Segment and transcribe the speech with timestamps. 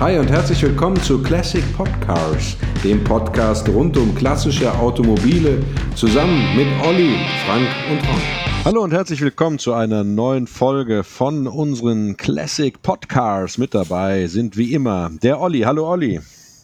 [0.00, 5.62] Hi und herzlich willkommen zu Classic Podcars, dem Podcast rund um klassische Automobile,
[5.94, 7.16] zusammen mit Olli,
[7.46, 8.20] Frank und Ron.
[8.64, 13.58] Hallo und herzlich willkommen zu einer neuen Folge von unseren Classic Podcars.
[13.58, 15.60] Mit dabei sind wie immer der Olli.
[15.60, 16.20] Hallo Olli.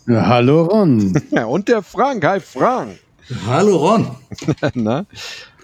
[0.06, 1.20] Ja, hallo Ron.
[1.48, 2.24] und der Frank.
[2.24, 2.98] Hi Frank.
[3.46, 4.08] Hallo Ron.
[4.74, 5.06] Na?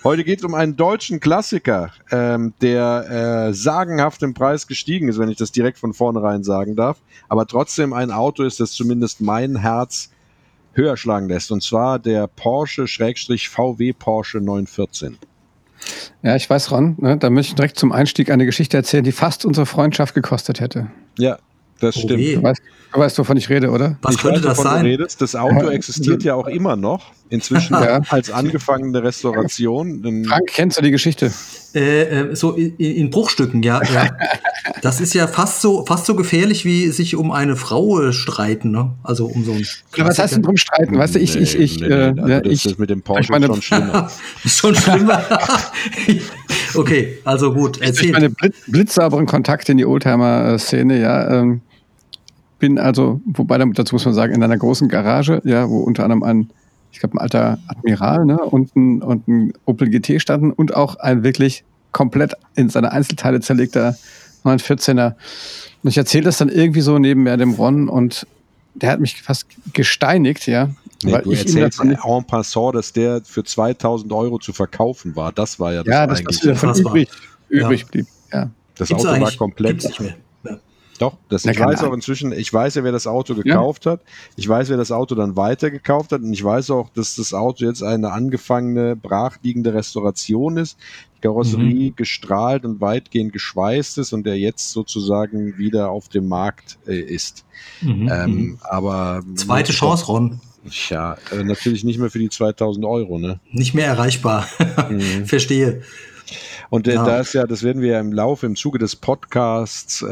[0.04, 5.18] Heute geht es um einen deutschen Klassiker, ähm, der äh, sagenhaft im Preis gestiegen ist,
[5.18, 6.98] wenn ich das direkt von vornherein sagen darf.
[7.30, 10.10] Aber trotzdem ein Auto ist, das zumindest mein Herz
[10.74, 11.50] höher schlagen lässt.
[11.50, 15.16] Und zwar der Porsche-VW Porsche 914.
[16.22, 19.12] Ja, ich weiß, Ron, ne, da möchte ich direkt zum Einstieg eine Geschichte erzählen, die
[19.12, 20.88] fast unsere Freundschaft gekostet hätte.
[21.18, 21.38] Ja,
[21.80, 22.20] das stimmt.
[22.20, 22.62] Du weißt,
[22.92, 23.96] du weißt, wovon ich rede, oder?
[24.02, 24.86] Was ich könnte weiß, das wovon du sein?
[24.86, 25.22] Redest.
[25.22, 27.12] Das Auto existiert ja auch immer noch.
[27.34, 28.00] Inzwischen Ja.
[28.08, 30.24] als angefangene Restauration.
[30.26, 31.32] Frank, kennst du die Geschichte?
[31.74, 34.10] Äh, äh, so in, in Bruchstücken, ja, ja.
[34.80, 38.70] Das ist ja fast so, fast so gefährlich, wie sich um eine Frau äh, streiten,
[38.70, 38.92] ne?
[39.02, 39.66] Also um so ein.
[39.96, 40.96] Ja, was heißt denn drum streiten?
[40.96, 42.90] Weißt du, ich, ich, ich, Nee, nee, äh, nee, also ja, das ich, ist mit
[42.90, 44.10] dem Porsche ich meine- schon schlimmer.
[44.44, 45.22] ist schon schlimmer.
[46.74, 48.12] okay, also gut, erzähl.
[48.12, 51.60] meine blitz, blitzsauberen Kontakte in die Oldtimer-Szene, ja, ähm,
[52.58, 56.22] bin also, wobei dazu muss man sagen, in einer großen Garage, ja, wo unter anderem
[56.22, 56.50] ein,
[56.94, 60.96] ich glaube, ein alter Admiral, ne, und ein, und ein Opel GT standen und auch
[60.96, 63.96] ein wirklich komplett in seine Einzelteile zerlegter
[64.44, 65.14] 914er.
[65.82, 68.26] Und ich erzähle das dann irgendwie so neben mir dem Ron und
[68.74, 70.70] der hat mich fast gesteinigt, ja.
[71.02, 74.38] Nee, weil du ich ihm erzählst davon nicht, en passant, dass der für 2000 Euro
[74.38, 75.32] zu verkaufen war.
[75.32, 76.38] Das war ja das ja, das, eigentlich.
[76.42, 76.92] was Unfassbar.
[76.92, 77.08] übrig,
[77.50, 77.60] Ja.
[77.66, 78.50] übrig blieb, ja.
[78.76, 79.80] das Gibt's Auto war komplett.
[79.80, 80.14] Gibt's nicht mehr.
[80.44, 80.58] Ja.
[80.98, 84.00] Doch, das, Na, ich weiß auch inzwischen, ich weiß ja, wer das Auto gekauft hat.
[84.36, 86.20] Ich weiß, wer das Auto dann weitergekauft hat.
[86.22, 90.78] Und ich weiß auch, dass das Auto jetzt eine angefangene, brachliegende Restauration ist.
[91.16, 91.96] Die Karosserie Mhm.
[91.96, 97.44] gestrahlt und weitgehend geschweißt ist und der jetzt sozusagen wieder auf dem Markt äh, ist.
[97.80, 98.58] Mhm, Ähm, mhm.
[98.62, 100.40] aber Zweite Chance, Ron.
[100.88, 103.40] Ja, äh, natürlich nicht mehr für die 2000 Euro, ne?
[103.50, 104.46] Nicht mehr erreichbar.
[104.88, 105.00] Mhm.
[105.26, 105.82] Verstehe.
[106.70, 107.04] Und äh, Ja.
[107.04, 110.06] da ist ja, das werden wir ja im Laufe, im Zuge des Podcasts äh,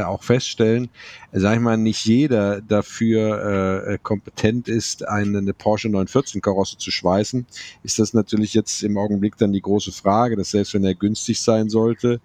[0.00, 0.90] äh, auch feststellen,
[1.32, 6.78] äh, sag ich mal, nicht jeder dafür äh, kompetent ist, eine, eine Porsche 914 Karosse
[6.78, 7.46] zu schweißen,
[7.82, 11.40] ist das natürlich jetzt im Augenblick dann die große Frage, dass selbst wenn er günstig
[11.40, 12.20] sein sollte,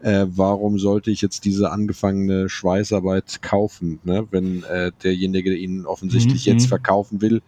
[0.00, 4.26] äh, warum sollte ich jetzt diese angefangene Schweißarbeit kaufen, ne?
[4.30, 6.52] wenn äh, derjenige ihn offensichtlich Mhm.
[6.52, 7.42] jetzt verkaufen will,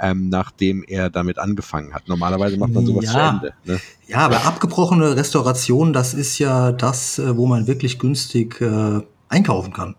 [0.00, 2.08] ähm, nachdem er damit angefangen hat.
[2.08, 3.12] Normalerweise macht man sowas Ja.
[3.12, 3.54] zu Ende.
[3.64, 3.80] Ne?
[4.06, 9.72] Ja, aber abgebrochene Restauration, das ist ja das, äh, wo man wirklich günstig äh, einkaufen
[9.72, 9.94] kann.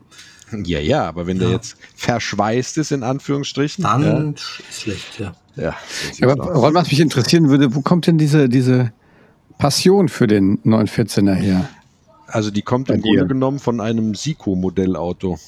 [0.63, 1.55] Ja, ja, aber wenn der Ja.
[1.55, 5.33] jetzt verschweißt ist, in Anführungsstrichen, Dann ist schlecht, ja.
[5.55, 6.53] ja, ja so Ja, aber.
[6.53, 8.93] Ron, was mich interessieren würde, wo kommt denn diese, diese
[9.57, 11.69] Passion für den 914er her?
[12.27, 13.25] also die kommt bei im Grunde dir.
[13.27, 15.39] genommen von einem Sico-Modellauto.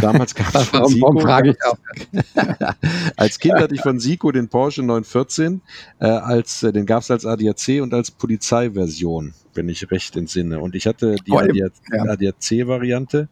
[0.00, 1.78] Damals gab es von Sico, frage ich auch?
[3.16, 5.60] als Kind hatte ich von Sico den Porsche 914,
[6.00, 10.60] äh, als, äh, den gab es als ADAC und als Polizeiversion, wenn ich recht entsinne.
[10.60, 11.38] Und ich hatte die Oh.
[11.38, 13.28] ADAC-Variante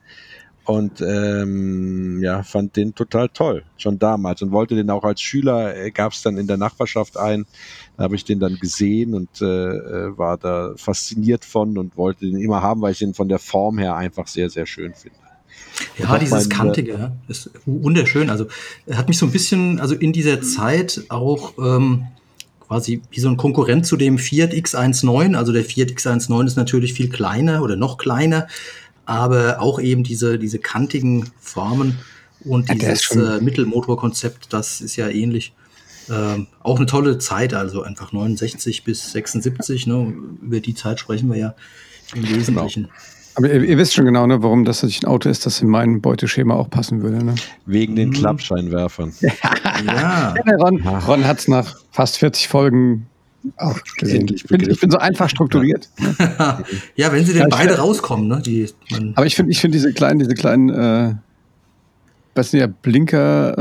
[0.68, 4.42] und ähm, ja, fand den total toll, schon damals.
[4.42, 7.46] Und wollte den auch als Schüler, äh, gab es dann in der Nachbarschaft ein,
[7.96, 12.26] da habe ich den dann gesehen und äh, äh, war da fasziniert von und wollte
[12.26, 15.16] den immer haben, weil ich den von der Form her einfach sehr, sehr schön finde.
[15.98, 18.30] Ja, auch dieses äh, Kantige ist wunderschön.
[18.30, 18.46] Also
[18.91, 22.06] hat mich so ein bisschen, also in dieser Zeit auch ähm,
[22.66, 25.36] quasi wie so ein Konkurrent zu dem Fiat X19.
[25.36, 28.46] Also der Fiat X19 ist natürlich viel kleiner oder noch kleiner,
[29.06, 31.98] aber auch eben diese, diese kantigen Formen
[32.44, 35.52] und Ja, dieses äh, Mittelmotorkonzept, das ist ja ähnlich.
[36.10, 40.14] Ähm, auch eine tolle Zeit, also einfach 69 bis 76, ne?
[40.40, 41.54] über die Zeit sprechen wir ja
[42.14, 42.88] im Wesentlichen.
[43.38, 45.69] Aber ihr, ihr wisst schon genau, ne, warum das natürlich ein Auto ist, das in
[45.69, 47.25] mein Beuteschema auch passen würde.
[47.25, 47.34] Ne?
[47.66, 48.15] Wegen den Mhm.
[48.15, 49.12] Klappscheinwerfern.
[49.87, 53.06] Ja, Ron, Ron hat es nach fast 40 Folgen
[53.56, 54.26] auch gesehen.
[54.34, 55.88] Ich bin, ich bin so einfach strukturiert.
[56.97, 58.43] ja, wenn sie denn beide rauskommen, ne?
[58.44, 58.69] Die,
[59.15, 61.15] Aber ich finde ich find diese kleinen, diese kleinen, äh,
[62.38, 63.58] was sind ja Blinker,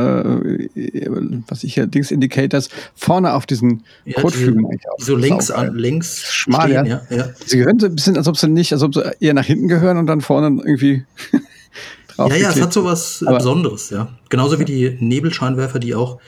[0.76, 1.10] äh,
[1.48, 5.00] was ich hier, Dings Indicators, vorne auf diesen Ja, Kotflügeln die- eigentlich auch.
[5.00, 5.70] so längs, saugeil.
[5.70, 7.02] an, längs Schmal, stehen, ja.
[7.10, 7.18] ja.
[7.18, 9.46] Ja, Sie gehören so ein bisschen, als ob sie nicht, als ob sie eher nach
[9.46, 11.04] hinten gehören und dann vorne irgendwie
[12.16, 14.10] drauf ja, ja, es hat so was Aber- Besonderes, ja.
[14.30, 16.20] Genauso wie die Nebelscheinwerfer, die auch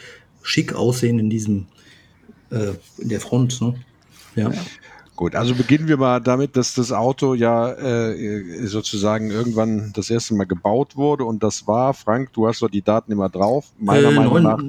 [0.42, 1.68] schick aussehen in diesem,
[2.52, 3.76] äh, in der Front, ne?
[4.36, 4.52] Ja.
[5.20, 10.34] Gut, also beginnen wir mal damit, dass das Auto ja äh, sozusagen irgendwann das erste
[10.34, 14.12] Mal gebaut wurde und das war, Frank, du hast doch die Daten immer drauf, meiner
[14.12, 14.60] Äh, Meinung neun- nach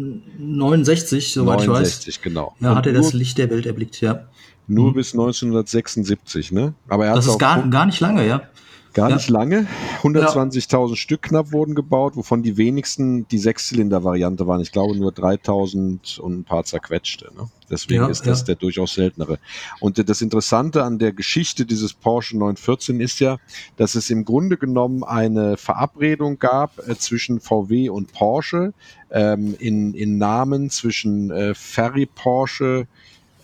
[0.41, 1.79] 69, soweit ich weiß.
[1.79, 2.56] 69, genau.
[2.58, 4.25] Und hat er das Licht der Welt erblickt, ja.
[4.67, 4.94] nur Mhm.
[4.94, 6.75] bis 1976, ne?
[6.88, 8.43] Aber er Das ist gar, gar nicht lange, ja.
[8.92, 9.16] Gar ja.
[9.16, 9.66] nicht lange.
[10.02, 10.96] 120.000 ja.
[10.96, 14.60] Stück knapp wurden gebaut, wovon die wenigsten die Sechszylinder-Variante waren.
[14.60, 17.31] Ich glaube nur 3.000 und ein paar zerquetschte.
[17.37, 17.48] Ne?
[17.70, 19.38] Deswegen ja, ist das der durchaus seltenere.
[19.78, 23.38] Und das Interessante an der Geschichte dieses Porsche 914 ist ja,
[23.76, 28.72] dass es im Grunde genommen eine Verabredung gab äh, zwischen VW und Porsche
[29.10, 32.88] ähm, in, in Namen zwischen äh, Ferry Porsche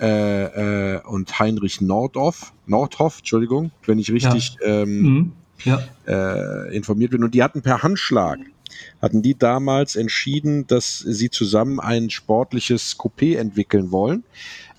[0.00, 4.82] äh, äh, und Heinrich Nordhoff, Nordhoff, Entschuldigung, wenn ich richtig ja.
[4.82, 5.32] Ähm, mhm.
[5.64, 5.81] ja.
[6.06, 7.25] äh, informiert bin.
[7.25, 8.38] Und die hatten per Handschlag,
[9.00, 14.25] hatten die damals entschieden, dass sie zusammen ein sportliches Coupé entwickeln wollen.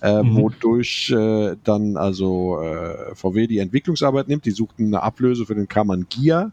[0.00, 0.36] Äh, mhm.
[0.36, 4.44] wodurch äh, dann also äh, VW die Entwicklungsarbeit nimmt.
[4.44, 6.52] Die suchten eine Ablöse für den Kammern Gia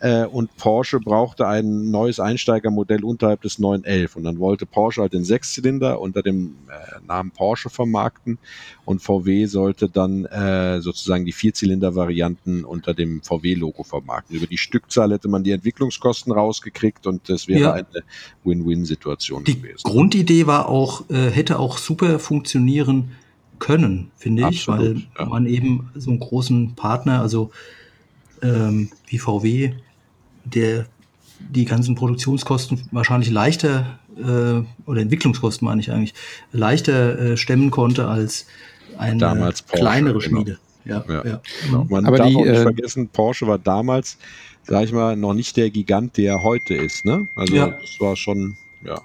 [0.00, 5.14] äh, und Porsche brauchte ein neues Einsteigermodell unterhalb des 911 und dann wollte Porsche halt
[5.14, 8.38] den Sechszylinder unter dem äh, Namen Porsche vermarkten
[8.84, 14.36] und VW sollte dann äh, sozusagen die Vierzylinder-Varianten unter dem VW-Logo vermarkten.
[14.36, 17.72] Über die Stückzahl hätte man die Entwicklungskosten rausgekriegt und das wäre ja.
[17.72, 17.86] eine
[18.44, 19.78] Win-Win-Situation gewesen.
[19.78, 23.12] Die Grundidee war auch, äh, hätte auch super funktionieren
[23.58, 25.24] können, finde ich, weil ja.
[25.24, 27.50] man eben so einen großen Partner, also
[28.42, 29.72] ähm, wie VW
[30.54, 30.86] der
[31.38, 36.14] die ganzen Produktionskosten wahrscheinlich leichter äh, oder Entwicklungskosten meine ich eigentlich
[36.52, 38.46] leichter äh, stemmen konnte als
[38.98, 40.20] eine damals Porsche, kleinere genau.
[40.20, 40.58] Schmiede.
[40.84, 41.26] Ja, ja.
[41.26, 41.40] ja.
[41.64, 41.86] Genau.
[41.90, 44.18] Man Aber darf die, auch nicht äh, vergessen, Porsche war damals,
[44.64, 47.04] sag ich mal, noch nicht der Gigant, der er heute ist.
[47.04, 47.26] Ne?
[47.36, 47.68] Also ja.
[47.68, 49.00] das war schon, ja.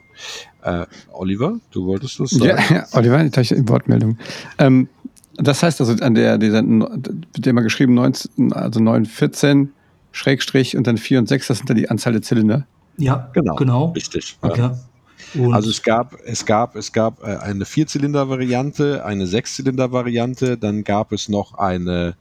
[0.64, 2.46] Äh, Oliver, du wolltest das sagen?
[2.46, 4.18] Ja, ja Oliver, ich dachte in Wortmeldung.
[4.60, 4.88] Ähm,
[5.36, 9.72] das heißt also an der, dieser, wird immer geschrieben, 19, also 914
[10.12, 12.68] Schrägstrich und dann 4 und 6, das sind dann die Anzahl der Zylinder.
[12.98, 13.56] Ja, genau.
[13.56, 13.86] genau.
[13.92, 14.38] Richtig.
[14.42, 14.72] Okay.
[15.34, 15.50] Ja.
[15.52, 21.30] also es gab, es gab, es gab äh, eine Vierzylinder-Variante, eine Sechszylinder-Variante, dann gab es
[21.30, 22.16] noch eine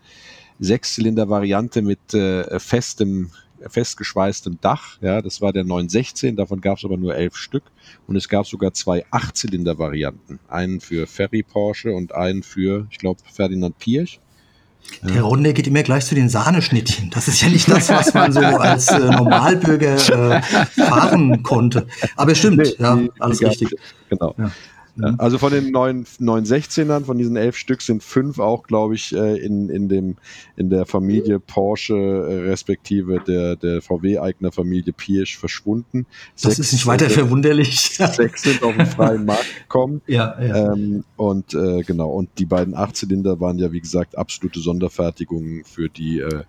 [0.61, 3.31] Sechszylinder-Variante mit äh, festem
[3.69, 4.99] festgeschweißtem Dach.
[5.01, 7.65] Ja, das war der 916, davon gab es aber nur elf Stück.
[8.07, 10.39] Und es gab sogar zwei Achtzylinder-Varianten.
[10.49, 14.21] Einen für Ferry Porsche und einen für, ich glaube, Ferdinand Pirch.
[15.03, 17.11] Der Runde geht immer gleich zu den Sahneschnittchen.
[17.11, 20.43] Das ist ja nicht das, was man so als äh, Normalbürger äh,
[20.83, 21.87] fahren konnte.
[22.17, 23.75] Aber stimmt, nee, ja, alles richtig.
[24.11, 24.35] Genau.
[24.37, 24.51] Ja.
[24.97, 25.21] Ja, mhm.
[25.21, 29.15] also von den neun, neun 16ern, von diesen elf Stück sind fünf auch, glaube ich,
[29.15, 30.17] äh, in, in, dem,
[30.57, 36.07] in der Familie Porsche äh, respektive der, der VW-Eigner Familie Pirsch verschwunden.
[36.35, 37.81] Das sechs, ist nicht weiter verwunderlich.
[37.91, 40.03] Sechs sind auf den freien Markt gekommen.
[40.07, 40.73] ja, ja.
[40.73, 45.89] Ähm, und äh, genau, und die beiden Achtzylinder waren ja, wie gesagt, absolute Sonderfertigungen für
[45.89, 46.45] die äh,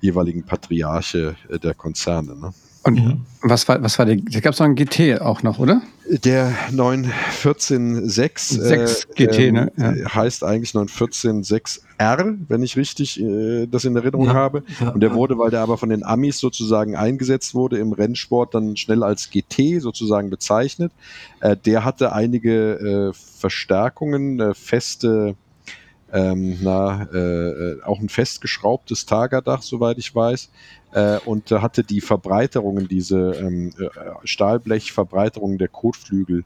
[0.00, 2.36] jeweiligen Patriarche äh, der Konzerne.
[2.36, 2.52] Ne?
[2.84, 3.20] Und mhm.
[3.40, 5.80] was war, was war der, da gab es noch einen GT auch noch, oder?
[6.06, 9.72] Der 9146 6 äh, GT, ne?
[9.78, 10.14] Ähm, ja.
[10.14, 14.64] heißt eigentlich 9146R, wenn ich richtig äh, das in Erinnerung ja, habe.
[14.80, 18.54] Ja, und der wurde, weil der aber von den Amis sozusagen eingesetzt wurde im Rennsport,
[18.54, 20.92] dann schnell als GT sozusagen bezeichnet.
[21.40, 25.36] Äh, der hatte einige äh, Verstärkungen, äh, feste
[26.12, 30.48] ähm, na, äh, äh, auch ein festgeschraubtes Tagerdach, soweit ich weiß
[30.94, 33.88] äh, und hatte die Verbreiterungen, diese ähm, äh,
[34.22, 36.44] Stahlblechverbreiterungen der Kotflügel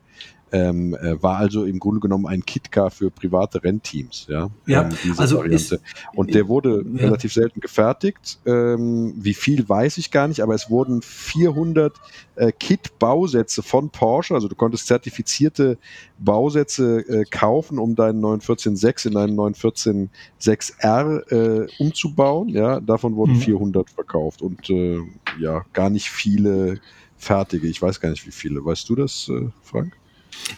[0.53, 4.51] ähm, äh, war also im Grunde genommen ein KitKar für private Rennteams, ja.
[4.67, 5.75] Ja, ähm, diese also Variante.
[5.77, 5.81] Ist,
[6.15, 7.07] und der wurde ja.
[7.07, 8.39] relativ selten gefertigt.
[8.47, 11.95] Ähm, wie viel weiß ich gar nicht, aber es wurden 400
[12.37, 15.79] äh, Kit-Bausätze von Porsche, also du konntest zertifizierte
[16.19, 22.81] Bausätze äh, kaufen, um deinen 914.6 in einen 914.6R äh, umzubauen, ja.
[22.81, 23.41] Davon wurden mhm.
[23.41, 24.99] 400 verkauft und äh,
[25.39, 26.81] ja, gar nicht viele
[27.19, 27.67] fertige.
[27.69, 28.65] Ich weiß gar nicht, wie viele.
[28.65, 29.97] Weißt du das, äh, Frank?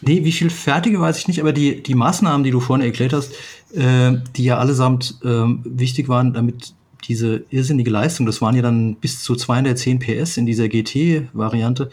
[0.03, 3.13] Nee, wie viel fertige weiß ich nicht, aber die, die Maßnahmen, die du vorhin erklärt
[3.13, 3.33] hast,
[3.75, 6.75] äh, die ja allesamt äh, wichtig waren, damit
[7.09, 11.91] diese irrsinnige Leistung, das waren ja dann bis zu 210 PS in dieser GT-Variante,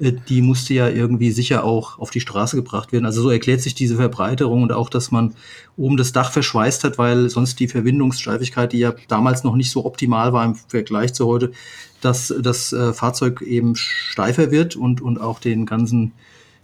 [0.00, 3.06] äh, die musste ja irgendwie sicher auch auf die Straße gebracht werden.
[3.06, 5.34] Also so erklärt sich diese Verbreiterung und auch, dass man
[5.76, 9.84] oben das Dach verschweißt hat, weil sonst die Verbindungssteifigkeit, die ja damals noch nicht so
[9.84, 11.52] optimal war im Vergleich zu heute,
[12.00, 16.12] dass das äh, Fahrzeug eben steifer wird und, und auch den ganzen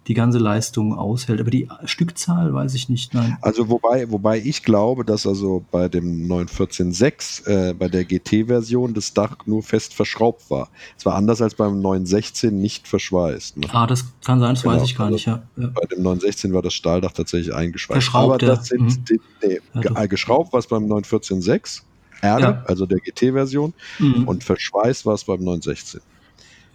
[0.09, 1.39] die ganze Leistung aushält.
[1.39, 3.37] Aber die Stückzahl weiß ich nicht, nein.
[3.41, 9.13] Also wobei, wobei ich glaube, dass also bei dem 914.6, äh, bei der GT-Version, das
[9.13, 10.69] Dach nur fest verschraubt war.
[10.97, 13.57] Es war anders als beim 916 nicht verschweißt.
[13.57, 13.67] Ne?
[13.71, 15.43] Ah, das kann sein, das genau, weiß ich gar also nicht, ja.
[15.55, 18.01] Bei dem 916 war das Stahldach tatsächlich eingeschweißt.
[18.01, 19.05] Verschraubt, Aber das sind mhm.
[19.05, 21.83] die, nee, ja, geschraubt war es beim 914.6.
[22.21, 22.63] R, ja.
[22.65, 24.27] also der GT-Version, mhm.
[24.27, 26.01] und verschweißt war es beim 916.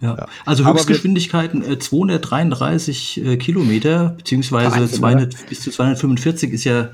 [0.01, 0.15] Ja.
[0.17, 0.27] ja.
[0.45, 6.89] Also Höchstgeschwindigkeiten äh, 233 äh, Kilometer, beziehungsweise 200, bis zu 245 ist ja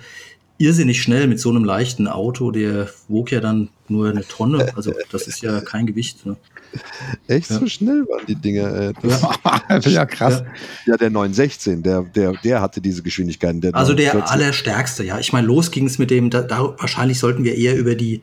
[0.61, 2.51] irrsinnig schnell mit so einem leichten Auto.
[2.51, 4.71] Der wog ja dann nur eine Tonne.
[4.75, 6.25] Also das ist ja kein Gewicht.
[6.25, 6.37] Ne?
[7.27, 7.59] Echt ja.
[7.59, 8.73] so schnell waren die Dinger.
[8.73, 10.43] Äh, das ja, ja, krass.
[10.85, 13.61] Ja, der 916, der, der, der hatte diese Geschwindigkeiten.
[13.61, 15.19] Der also der allerstärkste, ja.
[15.19, 18.21] Ich meine, los ging es mit dem, da, da, wahrscheinlich sollten wir eher über die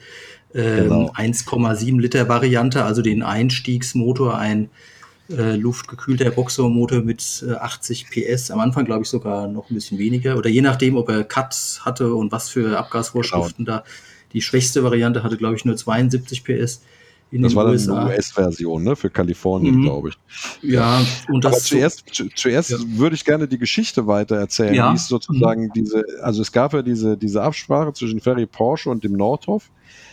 [0.53, 1.11] genau.
[1.13, 4.71] 1,7 Liter Variante, also den Einstiegsmotor, ein
[5.31, 9.99] äh, luftgekühlter Boxermotor mit äh, 80 PS, am Anfang glaube ich sogar noch ein bisschen
[9.99, 13.79] weniger oder je nachdem, ob er Cut hatte und was für Abgasvorschriften genau.
[13.79, 13.85] da.
[14.33, 16.83] Die schwächste Variante hatte glaube ich nur 72 PS.
[17.31, 17.99] In das war dann USA.
[17.99, 19.83] eine US-Version, ne, für Kalifornien, mhm.
[19.83, 20.19] glaube ich.
[20.63, 21.53] Ja, und das.
[21.53, 22.79] Aber zuerst, zu, zuerst ja.
[22.81, 24.93] würde ich gerne die Geschichte weiter erzählen, ja.
[24.93, 25.73] wie es sozusagen mhm.
[25.75, 29.71] diese, also es gab ja diese, diese Absprache zwischen Ferry Porsche und dem Nordhoff.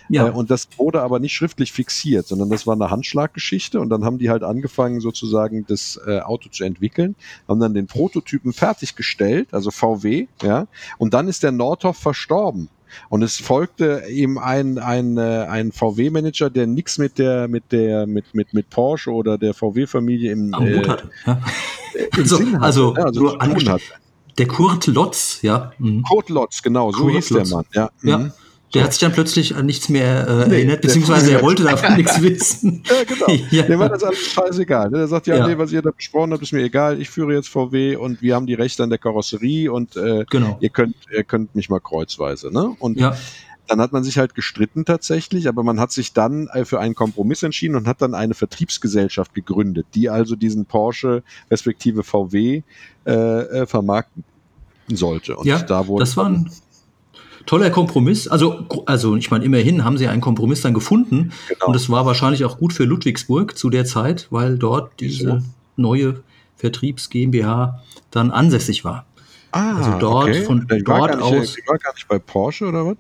[0.09, 0.27] Ja.
[0.27, 4.03] Äh, und das wurde aber nicht schriftlich fixiert, sondern das war eine Handschlaggeschichte und dann
[4.03, 7.15] haben die halt angefangen, sozusagen das äh, Auto zu entwickeln,
[7.47, 10.67] haben dann den Prototypen fertiggestellt, also VW, ja,
[10.97, 12.69] und dann ist der Nordhoff verstorben.
[13.09, 18.07] Und es folgte eben ein, ein, äh, ein VW-Manager, der nichts mit der, mit der,
[18.07, 21.41] mit, mit, mit Porsche oder der VW-Familie im, Am äh, hatte, ja.
[21.93, 23.81] im also, Sinn hatte, also, also tun hat.
[24.37, 25.71] Der Kurt Lotz, ja.
[25.79, 26.03] Mhm.
[26.03, 27.49] Kurt Lotz, genau, so Kurt hieß Lotz.
[27.49, 27.89] der Mann, ja.
[28.03, 28.31] ja.
[28.73, 31.95] Der hat sich dann plötzlich an nichts mehr äh, nee, erinnert, beziehungsweise er wollte davon
[31.95, 32.83] nichts wissen.
[32.95, 33.45] Ja, genau.
[33.51, 33.63] ja.
[33.63, 34.89] Dem war das alles scheißegal.
[34.89, 36.99] Der sagt, ja, ja, nee, was ihr da besprochen habt, ist mir egal.
[36.99, 40.57] Ich führe jetzt VW und wir haben die Rechte an der Karosserie und äh, genau.
[40.59, 42.51] ihr könnt, ihr könnt mich mal kreuzweise.
[42.51, 42.75] Ne?
[42.79, 43.15] Und ja.
[43.67, 46.95] dann hat man sich halt gestritten tatsächlich, aber man hat sich dann äh, für einen
[46.95, 52.63] Kompromiss entschieden und hat dann eine Vertriebsgesellschaft gegründet, die also diesen Porsche respektive VW
[53.05, 54.23] äh, äh, vermarkten
[54.87, 55.37] sollte.
[55.37, 56.49] Und ja, da wurde das waren
[57.45, 58.27] toller Kompromiss.
[58.27, 61.31] Also, also ich meine, immerhin haben sie einen Kompromiss dann gefunden.
[61.47, 61.67] Genau.
[61.67, 65.43] Und es war wahrscheinlich auch gut für Ludwigsburg zu der Zeit, weil dort diese
[65.75, 66.21] neue
[66.55, 69.05] Vertriebs GmbH dann ansässig war.
[69.51, 70.43] Ah, also dort okay.
[70.43, 71.31] von ich dort aus.
[71.31, 72.97] Nicht, ich war gar nicht bei Porsche oder was?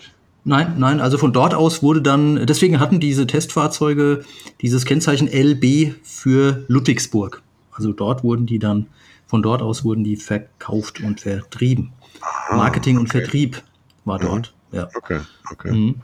[0.47, 4.23] Nein, nein, also von dort aus wurde dann, deswegen hatten diese Testfahrzeuge
[4.61, 7.41] dieses Kennzeichen LB für Ludwigsburg.
[7.71, 8.85] Also dort wurden die dann,
[9.25, 11.93] von dort aus wurden die verkauft und vertrieben.
[12.21, 13.01] Ah, Marketing okay.
[13.01, 13.63] und Vertrieb
[14.05, 14.27] war mhm.
[14.27, 14.55] dort.
[14.71, 14.77] Mhm.
[14.77, 14.89] Ja.
[14.95, 15.19] Okay,
[15.51, 15.71] okay.
[15.71, 15.95] Mhm.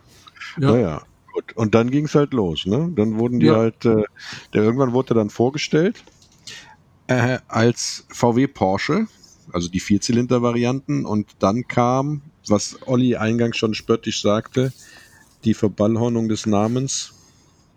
[0.59, 0.71] Ja.
[0.71, 1.01] Naja,
[1.33, 1.53] gut.
[1.55, 2.91] Und dann ging es halt los, ne?
[2.95, 3.55] Dann wurden die ja.
[3.55, 4.03] halt, äh,
[4.53, 6.03] der irgendwann wurde dann vorgestellt
[7.07, 9.07] äh, als VW Porsche,
[9.51, 11.05] also die Vierzylinder-Varianten.
[11.05, 14.71] Und dann kam, was Olli eingangs schon spöttisch sagte,
[15.43, 17.13] die Verballhornung des Namens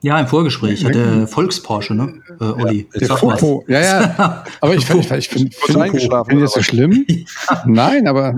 [0.04, 2.20] ja, im Vorgespräch hat der Volksporsche, ne?
[2.38, 2.86] Äh, Olli.
[2.92, 4.44] Ja, der Fopo, ja, ja.
[4.60, 7.06] Aber ich, ich, ich finde find, find das so schlimm.
[7.64, 8.34] Nein, aber.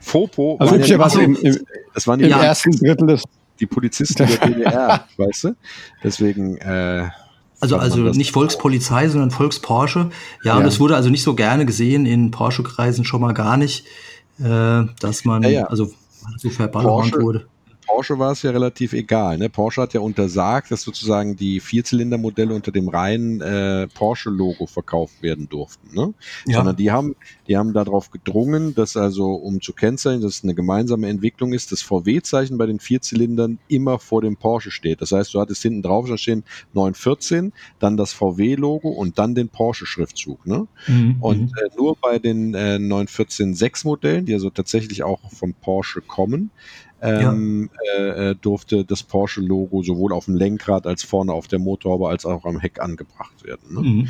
[0.00, 0.56] Fopo.
[0.60, 1.58] Also, ja war im, im,
[1.92, 2.40] das waren die im ja.
[2.40, 3.24] ersten Drittel des.
[3.58, 5.56] Die Polizisten der DDR, weißt du?
[6.04, 6.56] Deswegen.
[6.58, 7.08] Äh,
[7.58, 10.10] also, also nicht Volkspolizei, sondern Volksporsche.
[10.44, 13.56] Ja, ja, und es wurde also nicht so gerne gesehen in Porsche-Kreisen schon mal gar
[13.56, 13.86] nicht,
[14.38, 15.90] äh, dass man ja, also
[16.36, 17.46] so verballert wurde.
[17.96, 19.38] Porsche war es ja relativ egal.
[19.38, 19.48] Ne?
[19.48, 25.48] Porsche hat ja untersagt, dass sozusagen die Vierzylindermodelle unter dem reinen äh, Porsche-Logo verkauft werden
[25.48, 25.94] durften.
[25.94, 26.12] Ne?
[26.46, 26.58] Ja.
[26.58, 27.16] Sondern die haben,
[27.48, 31.72] die haben darauf gedrungen, dass also, um zu kennzeichnen, dass es eine gemeinsame Entwicklung ist,
[31.72, 35.00] das VW-Zeichen bei den Vierzylindern immer vor dem Porsche steht.
[35.00, 40.46] Das heißt, du hattest hinten drauf stehen 914, dann das VW-Logo und dann den Porsche-Schriftzug.
[40.46, 40.66] Ne?
[40.86, 41.16] Mhm.
[41.20, 46.50] Und äh, nur bei den äh, 914 6-Modellen, die also tatsächlich auch vom Porsche kommen,
[47.02, 48.04] ähm, ja.
[48.04, 52.24] Äh, äh, durfte das Porsche-Logo sowohl auf dem Lenkrad als vorne auf der Motorhaube als
[52.24, 53.74] auch am Heck angebracht werden.
[53.74, 53.80] Ne?
[53.80, 54.08] Mhm.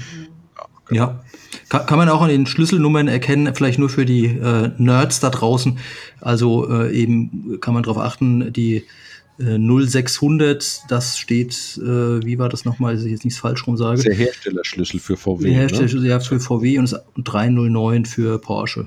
[0.57, 1.01] Ja, genau.
[1.01, 1.21] ja.
[1.69, 5.31] Kann, kann, man auch an den Schlüsselnummern erkennen, vielleicht nur für die äh, Nerds da
[5.31, 5.79] draußen.
[6.21, 8.85] Also äh, eben kann man darauf achten, die
[9.39, 13.77] 0600, äh, das steht, äh, wie war das nochmal, dass ich jetzt nichts falsch rum
[13.77, 14.03] sage.
[14.03, 15.45] Der Herstellerschlüssel für VW.
[15.45, 16.09] Der Herstellerschlüssel ne?
[16.09, 18.87] ja, für VW und 309 für Porsche.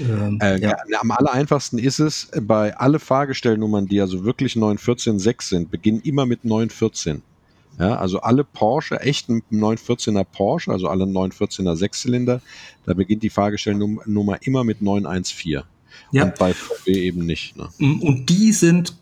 [0.00, 0.76] Ähm, äh, ja.
[1.00, 6.26] Am aller einfachsten ist es, bei alle Fahrgestellnummern, die also wirklich 914.6 sind, beginnen immer
[6.26, 7.22] mit 914.
[7.78, 12.40] Ja, also alle Porsche, echten 914er Porsche, also alle 914er Sechszylinder,
[12.86, 15.62] da beginnt die Fahrgestellnummer immer mit 914.
[16.12, 16.24] Ja.
[16.24, 17.56] Und bei VW eben nicht.
[17.56, 17.68] Ne?
[17.78, 18.94] Mm, und die sind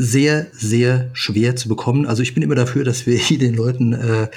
[0.00, 2.06] sehr, sehr schwer zu bekommen.
[2.06, 4.28] Also ich bin immer dafür, dass wir hier den Leuten äh,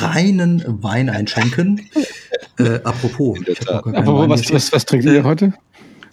[0.00, 1.88] reinen Wein einschenken.
[2.58, 3.38] Äh, apropos,
[3.68, 5.54] apropos was, was, was trinkt ihr heute?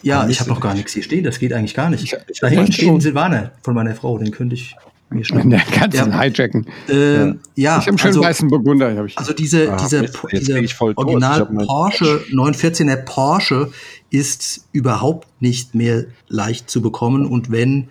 [0.04, 1.24] Ja, ich habe noch gar nichts hier stehen.
[1.24, 2.04] Das geht eigentlich gar nicht.
[2.04, 4.20] Ich, ich da hinten steht ein Silvaner von meiner Frau.
[4.20, 4.76] Den könnte ich
[5.10, 5.50] mir schnappen.
[5.50, 6.22] Der kannst ja.
[6.22, 6.68] hijacken.
[6.88, 7.26] Äh, ja.
[7.26, 7.34] ja.
[7.56, 8.96] Ich habe einen schönen also, weißen Burgunder.
[8.96, 9.18] Hab ich.
[9.18, 10.62] Also diese, ah, diese, diese
[10.96, 13.72] Original Porsche 914er Porsche
[14.12, 17.26] ist überhaupt nicht mehr leicht zu bekommen.
[17.26, 17.90] Und wenn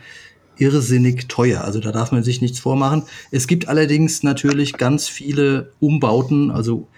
[0.59, 1.63] irrsinnig teuer.
[1.65, 3.05] Also da darf man sich nichts vormachen.
[3.31, 6.51] Es gibt allerdings natürlich ganz viele Umbauten.
[6.51, 6.89] Also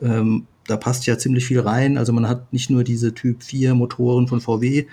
[0.00, 1.98] ähm, da passt ja ziemlich viel rein.
[1.98, 4.86] Also man hat nicht nur diese Typ 4 Motoren von VW,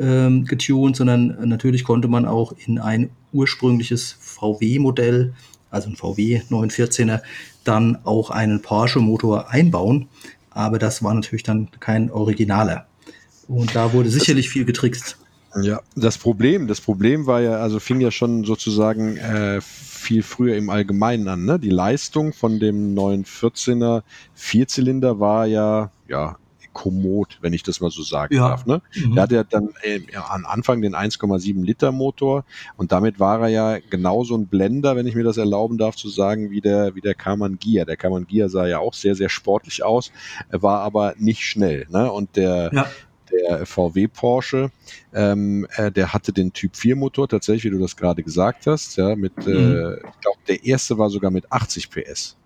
[0.00, 5.34] ähm, getuned, sondern natürlich konnte man auch in ein ursprüngliches VW-Modell,
[5.70, 7.20] also ein VW 914er,
[7.64, 10.08] dann auch einen Porsche-Motor einbauen.
[10.50, 12.86] Aber das war natürlich dann kein Originaler.
[13.46, 15.18] Und da wurde sicherlich viel getrickst.
[15.56, 20.56] Ja, das Problem, das Problem war ja, also fing ja schon sozusagen äh, viel früher
[20.56, 21.44] im Allgemeinen an.
[21.44, 21.58] Ne?
[21.58, 24.02] Die Leistung von dem 914er
[24.34, 26.36] Vierzylinder war ja, ja,
[26.72, 28.48] kommod, wenn ich das mal so sagen ja.
[28.48, 28.64] darf.
[28.64, 28.80] Ne?
[28.94, 29.14] Mhm.
[29.14, 32.44] Der hatte ja dann äh, am Anfang den 1,7 Liter Motor
[32.76, 36.08] und damit war er ja genauso ein Blender, wenn ich mir das erlauben darf zu
[36.08, 37.84] sagen, wie der, wie der Kaman Gia.
[37.84, 40.12] Der Kaman Gia sah ja auch sehr, sehr sportlich aus,
[40.50, 41.86] war aber nicht schnell.
[41.90, 42.10] Ne?
[42.10, 42.86] Und der, ja
[43.32, 44.70] der VW Porsche,
[45.12, 48.96] ähm, äh, der hatte den Typ 4 Motor, tatsächlich, wie du das gerade gesagt hast,
[48.96, 49.76] ja, mit, äh, mhm.
[49.76, 52.36] äh, ich glaube, der erste war sogar mit 80 PS.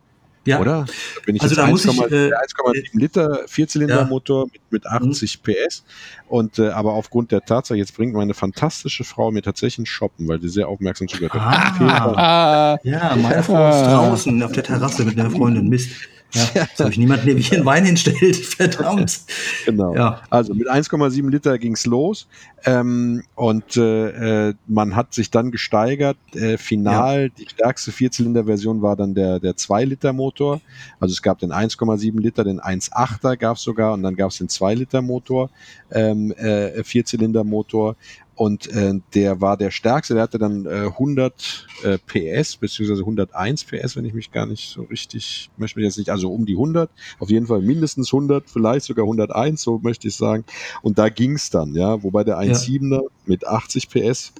[0.47, 0.61] Ja.
[0.61, 0.85] Oder?
[0.85, 4.51] Da bin ich also da 1,7 äh, Liter Vierzylindermotor ja.
[4.53, 5.53] mit, mit 80 mhm.
[5.53, 5.85] PS.
[6.29, 10.29] Und äh, aber aufgrund der Tatsache, jetzt bringt meine fantastische Frau mir tatsächlich ein Shoppen,
[10.29, 11.81] weil die sehr aufmerksam zugehört hat.
[11.81, 12.79] Ah.
[12.83, 15.69] Ja, meine Frau ist draußen auf der Terrasse mit einer Freundin.
[15.69, 15.91] Mist.
[16.35, 18.37] Ja, habe ich niemanden, der mich in Wein hinstellt.
[18.57, 19.21] Verdammt.
[19.65, 19.95] Genau.
[19.95, 20.23] Ja.
[20.31, 22.27] Also mit 1,7 Liter ging's los
[22.65, 26.17] ähm, und äh, äh, man hat sich dann gesteigert.
[26.35, 27.29] Äh, final, ja.
[27.29, 30.61] die stärkste Vierzylinder-Version war dann der, der 2-Liter-Motor.
[30.99, 34.39] Also es gab den 1,7 Liter, den 1,8er gab es sogar und dann gab es
[34.39, 35.51] den 2-Liter-Motor,
[35.93, 37.97] ähm, äh, Vierzylinder-Motor
[38.35, 43.65] und äh, der war der stärkste, der hatte dann äh, 100 äh, PS, beziehungsweise 101
[43.65, 46.55] PS, wenn ich mich gar nicht so richtig, möchte mich jetzt nicht, also um die
[46.55, 50.45] 100, auf jeden Fall mindestens 100, vielleicht sogar 101, so möchte ich sagen.
[50.83, 53.09] Und da ging's dann, ja, wobei der 1.7er ja.
[53.27, 54.33] mit 80 PS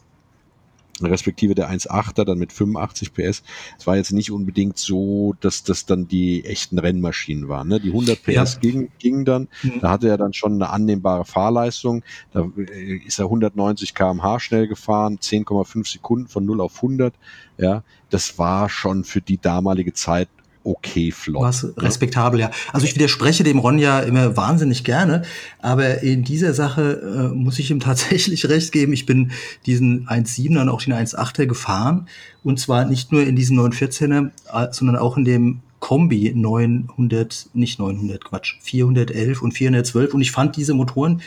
[1.03, 3.43] respektive der 1.8er dann mit 85 PS.
[3.79, 7.69] Es war jetzt nicht unbedingt so, dass das dann die echten Rennmaschinen waren.
[7.69, 7.81] Ne?
[7.81, 8.61] Die 100 PS ja.
[8.61, 9.81] gingen ging dann, mhm.
[9.81, 12.03] da hatte er dann schon eine annehmbare Fahrleistung.
[12.33, 17.15] Da äh, ist er 190 kmh schnell gefahren, 10,5 Sekunden von 0 auf 100.
[17.59, 20.29] Ja, das war schon für die damalige Zeit
[20.65, 21.43] okay flott.
[21.43, 21.75] Was ne?
[21.77, 22.51] respektabel, ja.
[22.73, 25.23] Also ich widerspreche dem Ron ja immer wahnsinnig gerne,
[25.61, 28.93] aber in dieser Sache äh, muss ich ihm tatsächlich recht geben.
[28.93, 29.31] Ich bin
[29.67, 32.09] diesen 1.7er und auch den 1.8er gefahren
[32.43, 37.79] und zwar nicht nur in diesen 914er, äh, sondern auch in dem Kombi 900, nicht
[37.79, 41.21] 900, Quatsch, 411 und 412 und ich fand diese Motoren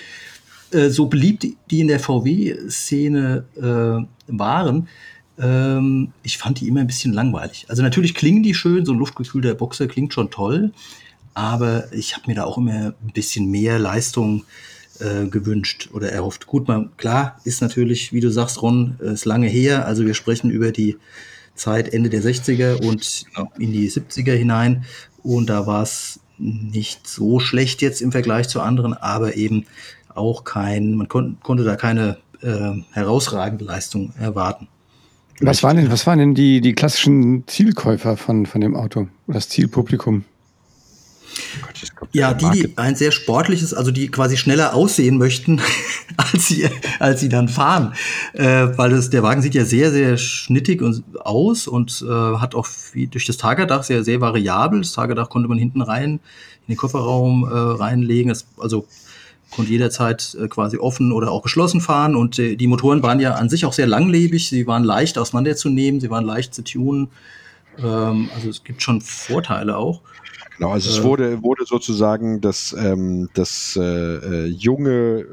[0.71, 4.87] äh, so beliebt, die in der VW-Szene äh, waren,
[5.39, 7.65] ähm, ich fand die immer ein bisschen langweilig.
[7.67, 10.71] Also natürlich klingen die schön, so ein luftgekühlter Boxer klingt schon toll,
[11.33, 14.45] aber ich habe mir da auch immer ein bisschen mehr Leistung
[14.99, 16.47] äh, gewünscht oder erhofft.
[16.47, 19.85] Gut, man, klar ist natürlich, wie du sagst, Ron, ist lange her.
[19.85, 20.97] Also wir sprechen über die
[21.53, 23.25] Zeit Ende der 60er und
[23.59, 24.85] in die 70er hinein.
[25.23, 29.65] Und da war es nicht so schlecht jetzt im Vergleich zu anderen, aber eben
[30.13, 34.67] auch kein, man kon konnte da keine äh, herausragende Leistung erwarten.
[35.39, 39.07] Was waren denn, was waren denn die, die klassischen Zielkäufer von, von dem Auto?
[39.27, 40.25] Das Zielpublikum?
[42.13, 45.61] Ja, die, die ein sehr sportliches, also die quasi schneller aussehen möchten,
[46.17, 46.67] als sie,
[46.99, 47.93] als sie dann fahren.
[48.33, 52.55] Äh, weil das, der Wagen sieht ja sehr, sehr schnittig und, aus und äh, hat
[52.55, 54.79] auch wie, durch das Tagerdach sehr, sehr variabel.
[54.79, 56.19] Das Tagerdach konnte man hinten rein
[56.67, 58.29] in den Kofferraum äh, reinlegen.
[58.29, 58.87] Das, also
[59.51, 63.35] konnte jederzeit äh, quasi offen oder auch geschlossen fahren und äh, die Motoren waren ja
[63.35, 67.09] an sich auch sehr langlebig, sie waren leicht auseinanderzunehmen, sie waren leicht zu tunen.
[67.79, 70.01] Ähm, also es gibt schon Vorteile auch.
[70.57, 71.03] Genau, also es äh.
[71.03, 75.25] wurde, wurde sozusagen das, ähm, das äh, äh junge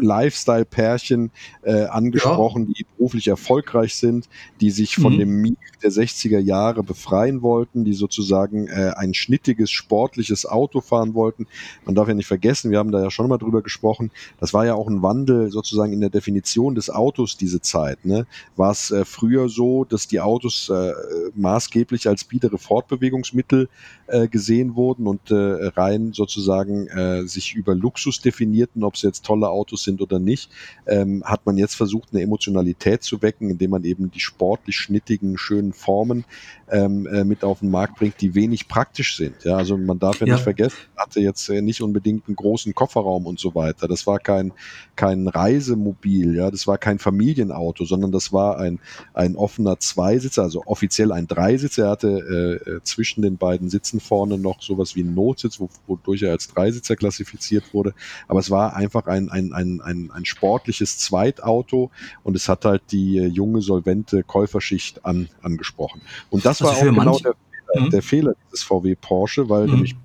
[0.00, 1.30] Lifestyle-Pärchen
[1.62, 2.72] äh, angesprochen, ja.
[2.78, 4.28] die beruflich erfolgreich sind,
[4.60, 5.18] die sich von mhm.
[5.18, 11.14] dem Mief der 60er Jahre befreien wollten, die sozusagen äh, ein schnittiges, sportliches Auto fahren
[11.14, 11.46] wollten.
[11.84, 14.66] Man darf ja nicht vergessen, wir haben da ja schon mal drüber gesprochen, das war
[14.66, 18.04] ja auch ein Wandel sozusagen in der Definition des Autos diese Zeit.
[18.04, 18.26] Ne?
[18.56, 20.92] War es äh, früher so, dass die Autos äh,
[21.34, 23.68] maßgeblich als biedere Fortbewegungsmittel
[24.06, 29.24] äh, gesehen wurden und äh, rein sozusagen äh, sich über Luxus definierten, ob es jetzt
[29.24, 30.48] tolle Autos sind oder nicht,
[30.86, 35.38] ähm, hat man jetzt versucht, eine Emotionalität zu wecken, indem man eben die sportlich schnittigen,
[35.38, 36.24] schönen Formen
[36.70, 39.42] ähm, äh, mit auf den Markt bringt, die wenig praktisch sind.
[39.42, 40.34] Ja, also man darf ja, ja.
[40.34, 43.88] nicht vergessen, hatte jetzt äh, nicht unbedingt einen großen Kofferraum und so weiter.
[43.88, 44.52] Das war kein,
[44.94, 48.78] kein Reisemobil, ja, das war kein Familienauto, sondern das war ein,
[49.14, 51.86] ein offener Zweisitzer, also offiziell ein Dreisitzer.
[51.86, 56.22] Er hatte äh, äh zwischen den beiden Sitzen vorne noch sowas wie einen Notsitz, wodurch
[56.22, 57.94] er als Dreisitzer klassifiziert wurde.
[58.26, 61.90] Aber es war einfach ein, ein, ein, ein, ein sportliches Zweitauto
[62.24, 66.02] und es hat halt die äh, junge, solvente Käuferschicht an, angesprochen.
[66.30, 67.34] Und das das war auch genau der,
[67.74, 67.90] mhm.
[67.90, 69.74] der, Fehler dieses VW Porsche, weil mhm.
[69.74, 69.96] nämlich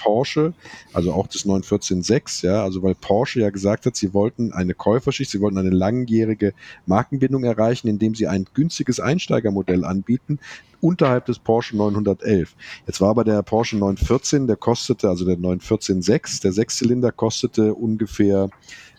[0.00, 0.54] Porsche,
[0.92, 5.30] also auch das 914.6, ja, also weil Porsche ja gesagt hat, sie wollten eine Käuferschicht,
[5.30, 6.54] sie wollten eine langjährige
[6.86, 10.38] Markenbindung erreichen, indem sie ein günstiges Einsteigermodell anbieten,
[10.80, 12.54] unterhalb des Porsche 911.
[12.86, 18.48] Jetzt war aber der Porsche 914, der kostete, also der 914.6, der Sechszylinder kostete ungefähr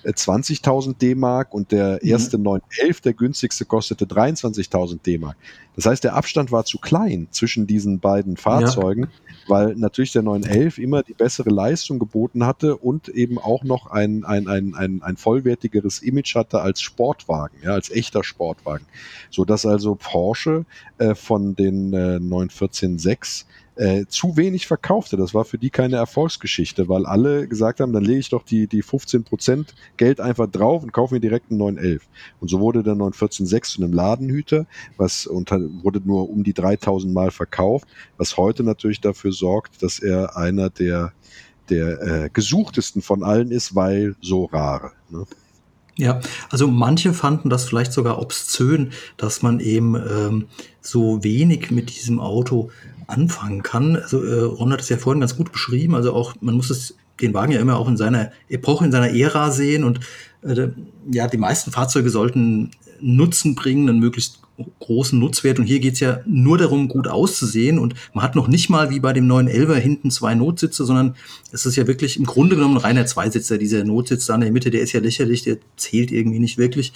[0.06, 2.10] 20.000 äh, D-Mark und der mhm.
[2.10, 2.44] erste mhm.
[2.44, 5.38] 911, der günstigste, kostete 23.000 D-Mark.
[5.76, 9.10] Das heißt, der Abstand war zu klein zwischen diesen beiden Fahrzeugen, ja.
[9.48, 14.26] weil natürlich der 911 immer die bessere Leistung geboten hatte und eben auch noch ein,
[14.26, 18.86] ein, ein, ein, ein vollwertigeres Image hatte als Sportwagen, ja, als echter Sportwagen.
[19.30, 20.66] So dass also Porsche
[20.98, 25.18] äh, von den äh, 914.6 äh, zu wenig verkaufte.
[25.18, 28.68] Das war für die keine Erfolgsgeschichte, weil alle gesagt haben, dann lege ich doch die,
[28.68, 32.08] die 15% Geld einfach drauf und kaufe mir direkt einen 911.
[32.40, 34.66] Und so wurde der 914.6 zu einem Ladenhüter,
[34.98, 40.00] was unter, wurde nur um die 3000 Mal verkauft, was heute natürlich dafür sorgt, dass
[40.00, 41.14] er einer der,
[41.70, 44.92] der äh, gesuchtesten von allen ist, weil so rare.
[45.10, 45.26] Ne?
[45.98, 50.48] Ja, also manche fanden das vielleicht sogar obszön, dass man eben ähm,
[50.80, 52.72] so wenig mit diesem Auto
[53.08, 53.98] anfangen kann.
[53.98, 55.96] Also äh, Ron hat es ja vorhin ganz gut beschrieben.
[55.96, 59.14] Also auch, man muss es den Wagen ja immer auch in seiner Epoche, in seiner
[59.14, 59.84] Ära sehen.
[59.84, 60.00] Und
[60.44, 60.70] äh,
[61.12, 64.40] ja, die meisten Fahrzeuge sollten Nutzen bringen, einen möglichst
[64.80, 65.60] großen Nutzwert.
[65.60, 67.80] Und hier geht's ja nur darum, gut auszusehen.
[67.80, 71.16] Und man hat noch nicht mal wie bei dem neuen Elver hinten zwei Notsitze, sondern
[71.52, 73.58] es ist ja wirklich im Grunde genommen ein reiner Zweisitzer.
[73.58, 76.94] Dieser Notsitz da in der Mitte, der ist ja lächerlich, der zählt irgendwie nicht wirklich.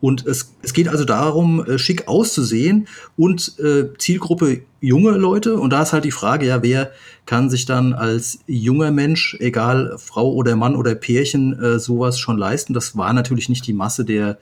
[0.00, 5.58] Und es, es geht also darum, äh, schick auszusehen und äh, Zielgruppe junge Leute.
[5.58, 6.92] Und da ist halt die Frage, ja, wer
[7.26, 12.38] kann sich dann als junger Mensch, egal Frau oder Mann oder Pärchen, äh, sowas schon
[12.38, 12.74] leisten?
[12.74, 14.38] Das war natürlich nicht die Masse der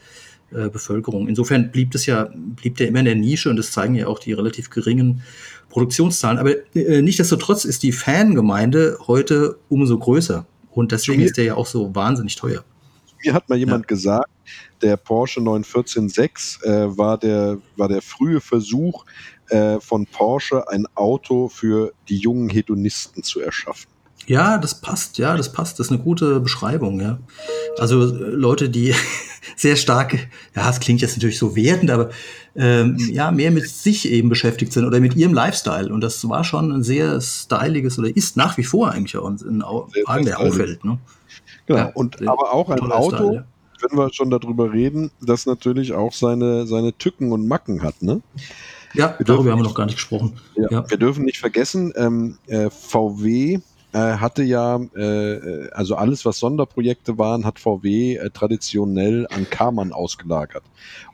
[0.52, 1.28] äh, Bevölkerung.
[1.28, 4.18] Insofern blieb das ja, blieb der immer in der Nische und das zeigen ja auch
[4.18, 5.22] die relativ geringen
[5.68, 6.38] Produktionszahlen.
[6.38, 10.46] Aber äh, nichtsdestotrotz ist die Fangemeinde heute umso größer.
[10.70, 12.62] Und deswegen ist der ja auch so wahnsinnig teuer.
[13.24, 13.87] Mir hat mal jemand ja.
[13.87, 14.30] gesagt,
[14.82, 19.04] der Porsche 914.6 äh, war, der, war der frühe Versuch
[19.48, 23.88] äh, von Porsche, ein Auto für die jungen Hedonisten zu erschaffen.
[24.26, 25.78] Ja, das passt, ja, das passt.
[25.78, 27.18] Das ist eine gute Beschreibung, ja.
[27.78, 28.94] Also äh, Leute, die
[29.54, 32.11] sehr stark, ja, es klingt jetzt natürlich so wertend, aber
[32.56, 35.92] ähm, ja, mehr mit sich eben beschäftigt sind oder mit ihrem Lifestyle.
[35.92, 39.62] Und das war schon ein sehr styliges oder ist nach wie vor eigentlich auch ein
[40.06, 40.85] Wagen, der auffällt.
[40.85, 40.98] Ne?
[41.66, 43.44] Genau, ja, und aber auch ein Auto, Style, ja
[43.80, 48.22] wenn wir schon darüber reden, das natürlich auch seine, seine Tücken und Macken hat, ne?
[48.94, 50.40] Ja, wir darüber haben wir noch gar nicht gesprochen.
[50.54, 50.90] Ja, ja.
[50.90, 53.61] Wir dürfen nicht vergessen, ähm, äh, VW
[53.92, 60.64] hatte ja, äh, also alles, was Sonderprojekte waren, hat VW äh, traditionell an Karmann ausgelagert.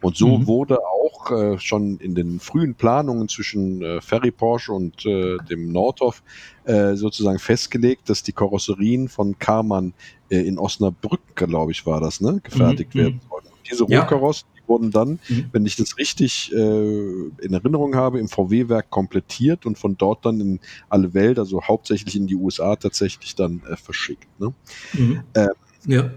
[0.00, 0.46] Und so mhm.
[0.46, 5.70] wurde auch äh, schon in den frühen Planungen zwischen äh, Ferry Porsche und äh, dem
[5.70, 6.22] Nordhoff
[6.64, 9.94] äh, sozusagen festgelegt, dass die Karosserien von Karmann
[10.30, 12.98] äh, in Osnabrück, glaube ich, war das, ne, gefertigt mhm.
[12.98, 13.28] werden mhm.
[13.28, 13.44] sollen.
[13.70, 15.46] Diese Rohkarossen, wurden dann, mhm.
[15.52, 20.40] wenn ich das richtig äh, in Erinnerung habe, im VW-Werk komplettiert und von dort dann
[20.40, 24.28] in alle Welt, also hauptsächlich in die USA tatsächlich dann äh, verschickt.
[24.40, 24.52] Ne?
[24.92, 25.22] Mhm.
[25.34, 25.48] Ähm,
[25.86, 26.10] ja.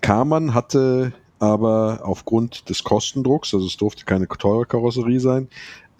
[0.00, 5.48] Karmann hatte aber aufgrund des Kostendrucks, also es durfte keine teure Karosserie sein,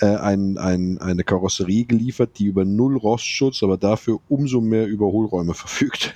[0.00, 5.54] äh, ein, ein, eine Karosserie geliefert, die über null Rostschutz, aber dafür umso mehr Überholräume
[5.54, 6.14] verfügt.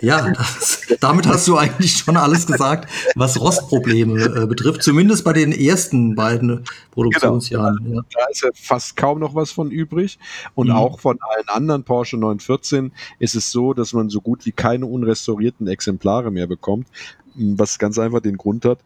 [0.00, 5.32] ja, das, damit hast du eigentlich schon alles gesagt, was Rostprobleme äh, betrifft, zumindest bei
[5.32, 7.78] den ersten beiden Produktionsjahren.
[7.82, 7.96] Genau.
[7.96, 8.02] Ja.
[8.12, 10.18] Da ist ja fast kaum noch was von übrig.
[10.54, 10.74] Und mhm.
[10.74, 14.86] auch von allen anderen Porsche 914 ist es so, dass man so gut wie keine
[14.86, 16.86] unrestaurierten Exemplare mehr bekommt,
[17.34, 18.80] was ganz einfach den Grund hat,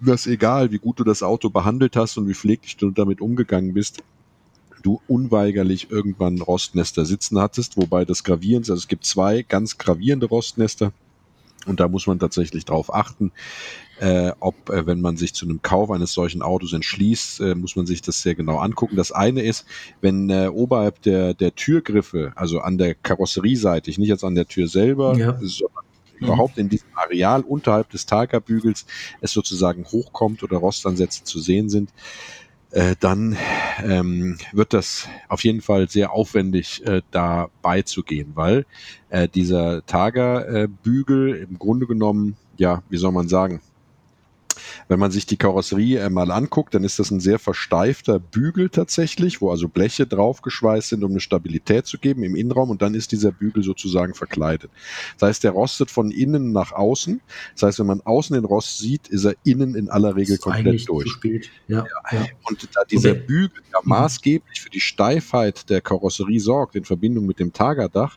[0.00, 3.74] dass egal, wie gut du das Auto behandelt hast und wie pfleglich du damit umgegangen
[3.74, 4.02] bist,
[4.82, 10.26] du unweigerlich irgendwann Rostnester sitzen hattest, wobei das gravierend, also es gibt zwei ganz gravierende
[10.26, 10.92] Rostnester
[11.66, 13.32] und da muss man tatsächlich drauf achten,
[14.00, 17.76] äh, ob, äh, wenn man sich zu einem Kauf eines solchen Autos entschließt, äh, muss
[17.76, 18.96] man sich das sehr genau angucken.
[18.96, 19.66] Das eine ist,
[20.00, 24.68] wenn äh, oberhalb der, der Türgriffe, also an der Karosserieseite, nicht jetzt an der Tür
[24.68, 25.38] selber, ja.
[25.42, 25.89] sondern.
[26.20, 28.86] Überhaupt in diesem Areal unterhalb des Tagerbügels
[29.20, 31.90] es sozusagen hochkommt oder Rostansätze zu sehen sind,
[32.72, 33.36] äh, dann
[33.82, 38.64] ähm, wird das auf jeden Fall sehr aufwendig äh, da beizugehen, weil
[39.08, 43.60] äh, dieser Tagerbügel im Grunde genommen, ja, wie soll man sagen,
[44.88, 48.70] Wenn man sich die Karosserie äh, mal anguckt, dann ist das ein sehr versteifter Bügel
[48.70, 52.94] tatsächlich, wo also Bleche draufgeschweißt sind, um eine Stabilität zu geben im Innenraum und dann
[52.94, 54.70] ist dieser Bügel sozusagen verkleidet.
[55.18, 57.20] Das heißt, der rostet von innen nach außen.
[57.54, 60.88] Das heißt, wenn man außen den Rost sieht, ist er innen in aller Regel komplett
[60.88, 61.10] durch.
[61.68, 62.26] Ja, ja.
[62.44, 63.24] Und da dieser okay.
[63.26, 63.88] Bügel ja mhm.
[63.88, 68.16] maßgeblich für die Steifheit der Karosserie sorgt, in Verbindung mit dem Tagerdach,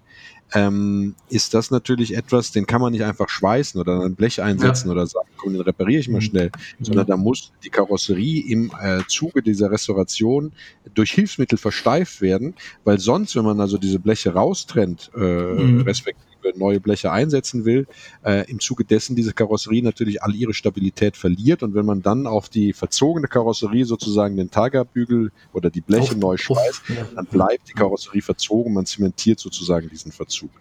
[0.53, 4.87] ähm, ist das natürlich etwas, den kann man nicht einfach schweißen oder ein Blech einsetzen
[4.87, 4.93] ja.
[4.93, 6.21] oder sagen, komm, den repariere ich mal mhm.
[6.21, 6.85] schnell, mhm.
[6.85, 10.51] sondern da muss die Karosserie im äh, Zuge dieser Restauration
[10.93, 15.81] durch Hilfsmittel versteift werden, weil sonst, wenn man also diese Bleche raustrennt, äh, mhm.
[15.81, 17.87] respektive neue Bleche einsetzen will,
[18.23, 21.63] äh, im Zuge dessen diese Karosserie natürlich all ihre Stabilität verliert.
[21.63, 26.17] Und wenn man dann auf die verzogene Karosserie sozusagen den Tagerbügel oder die Bleche auf,
[26.17, 26.81] neu schweißt,
[27.15, 30.51] dann bleibt die Karosserie verzogen, man zementiert sozusagen diesen Verzug.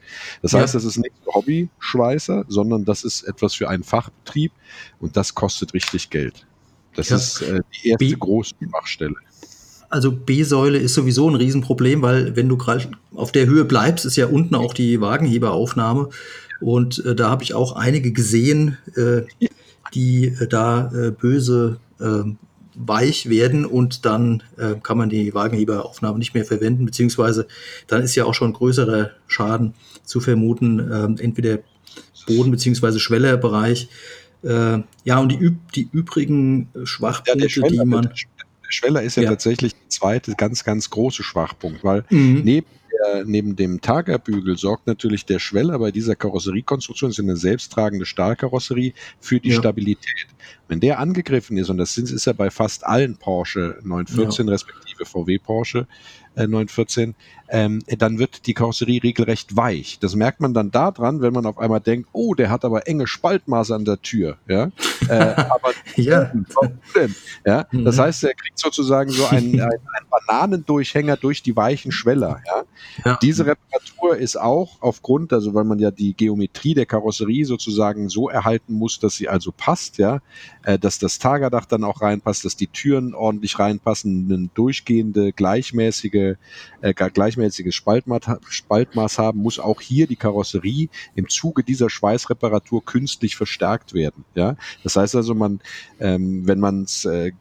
[0.40, 4.52] Das heißt, das ist nicht Hobby-Schweißer, sondern das ist etwas für einen Fachbetrieb
[5.00, 6.46] und das kostet richtig Geld.
[6.94, 7.16] Das ja.
[7.16, 9.14] ist äh, die erste große Schwachstelle.
[9.92, 14.16] Also B-Säule ist sowieso ein Riesenproblem, weil wenn du gerade auf der Höhe bleibst, ist
[14.16, 16.08] ja unten auch die Wagenheberaufnahme.
[16.62, 19.22] Und äh, da habe ich auch einige gesehen, äh,
[19.92, 22.38] die äh, da äh, böse ähm,
[22.74, 27.46] weich werden und dann äh, kann man die Wagenheberaufnahme nicht mehr verwenden, beziehungsweise
[27.86, 29.74] dann ist ja auch schon größerer Schaden
[30.04, 31.58] zu vermuten, äh, entweder
[32.26, 33.90] Boden- beziehungsweise Schwellerbereich.
[34.42, 38.08] Äh, ja, und die, die übrigen Schwachpunkte, ja, die man.
[38.72, 42.42] Schweller ist ja, ja, tatsächlich der zweite ganz, ganz große Schwachpunkt, weil mhm.
[42.44, 47.36] neben, der, neben dem Tagerbügel sorgt natürlich der Schweller bei dieser Karosseriekonstruktion, das ist eine
[47.36, 49.58] selbsttragende Stahlkarosserie, für die ja.
[49.58, 50.26] Stabilität.
[50.68, 54.52] Wenn der angegriffen ist, und das ist ja bei fast allen Porsche 914 ja.
[54.52, 55.86] respektive VW Porsche
[56.34, 57.14] äh, 914,
[57.48, 59.98] ähm, dann wird die Karosserie regelrecht weich.
[60.00, 63.06] Das merkt man dann daran, wenn man auf einmal denkt, oh, der hat aber enge
[63.06, 64.38] Spaltmaße an der Tür.
[64.48, 64.70] Ja,
[65.08, 66.32] äh, aber ja.
[67.44, 67.84] Ja, mhm.
[67.84, 72.40] das heißt, er kriegt sozusagen so einen, einen, einen Bananendurchhänger durch die weichen Schweller.
[72.46, 72.62] Ja?
[73.04, 73.18] ja?
[73.20, 78.30] diese Reparatur ist auch aufgrund, also weil man ja die Geometrie der Karosserie sozusagen so
[78.30, 80.20] erhalten muss, dass sie also passt, ja,
[80.64, 86.36] äh, dass das Tagerdach dann auch reinpasst, dass die Türen ordentlich reinpassen, eine durchgehende gleichmäßige,
[86.80, 93.36] äh, gleichmäßiges Spaltmaß, Spaltmaß haben, muss auch hier die Karosserie im Zuge dieser Schweißreparatur künstlich
[93.36, 94.24] verstärkt werden.
[94.34, 95.60] Ja, das heißt also, man,
[96.00, 97.32] ähm, wenn man es äh,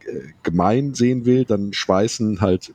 [0.43, 2.73] gemein sehen will, dann schweißen halt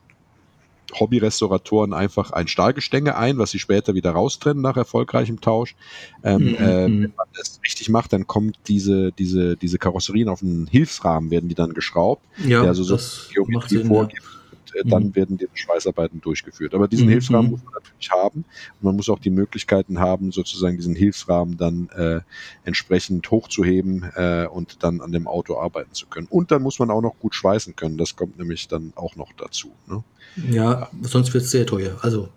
[0.93, 5.75] Hobby-Restauratoren einfach ein Stahlgestänge ein, was sie später wieder raustrennen nach erfolgreichem Tausch.
[6.23, 6.55] Ähm, mhm.
[6.55, 7.03] äh, mhm.
[7.03, 11.49] wenn man das richtig macht, dann kommt diese, diese, diese Karosserien auf einen Hilfsrahmen, werden
[11.49, 12.99] die dann geschraubt, ja, der also so
[13.33, 14.23] Geometrie vorgibt.
[14.23, 14.36] Ja
[14.77, 15.17] äh, dann mhm.
[15.17, 16.75] werden die Schweißarbeiten durchgeführt.
[16.75, 17.11] Aber diesen mhm.
[17.11, 18.45] Hilfsrahmen muss man natürlich haben
[18.81, 22.21] und man muss auch die Möglichkeiten haben, sozusagen diesen Hilfsrahmen dann äh,
[22.65, 26.27] entsprechend hochzuheben äh, und dann an dem Auto arbeiten zu können.
[26.29, 27.99] Und dann muss man auch noch gut schweißen können.
[27.99, 29.73] Das kommt nämlich dann auch noch dazu.
[29.87, 30.03] Ne?
[30.51, 31.97] Ja, sonst wird es sehr teuer.
[32.03, 32.29] Also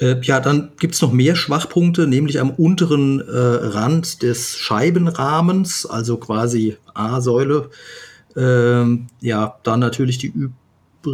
[0.00, 6.18] äh, ja, dann gibt's noch mehr Schwachpunkte, nämlich am unteren äh, Rand des Scheibenrahmens, also
[6.18, 7.70] quasi A-Säule.
[8.36, 10.32] Ähm, ja, dann natürlich die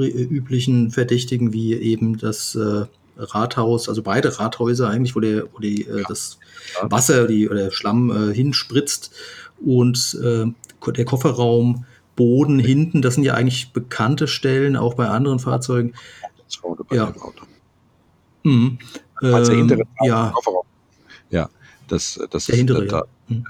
[0.01, 5.83] üblichen Verdächtigen wie eben das äh, Rathaus, also beide Rathäuser eigentlich, wo, der, wo die,
[5.83, 6.39] äh, das
[6.83, 9.13] Wasser die, oder Schlamm äh, hinspritzt
[9.65, 10.47] und äh,
[10.91, 11.85] der Kofferraum,
[12.17, 15.95] Boden hinten, das sind ja eigentlich bekannte Stellen, auch bei anderen Fahrzeugen.
[16.89, 17.15] Bei ja.
[18.43, 18.79] Mhm.
[19.21, 20.31] Also ähm, ja.
[20.35, 20.67] Kofferraum.
[21.31, 21.49] Ja,
[21.89, 23.05] das, das der ist hintere, ja.
[23.29, 23.45] Mhm.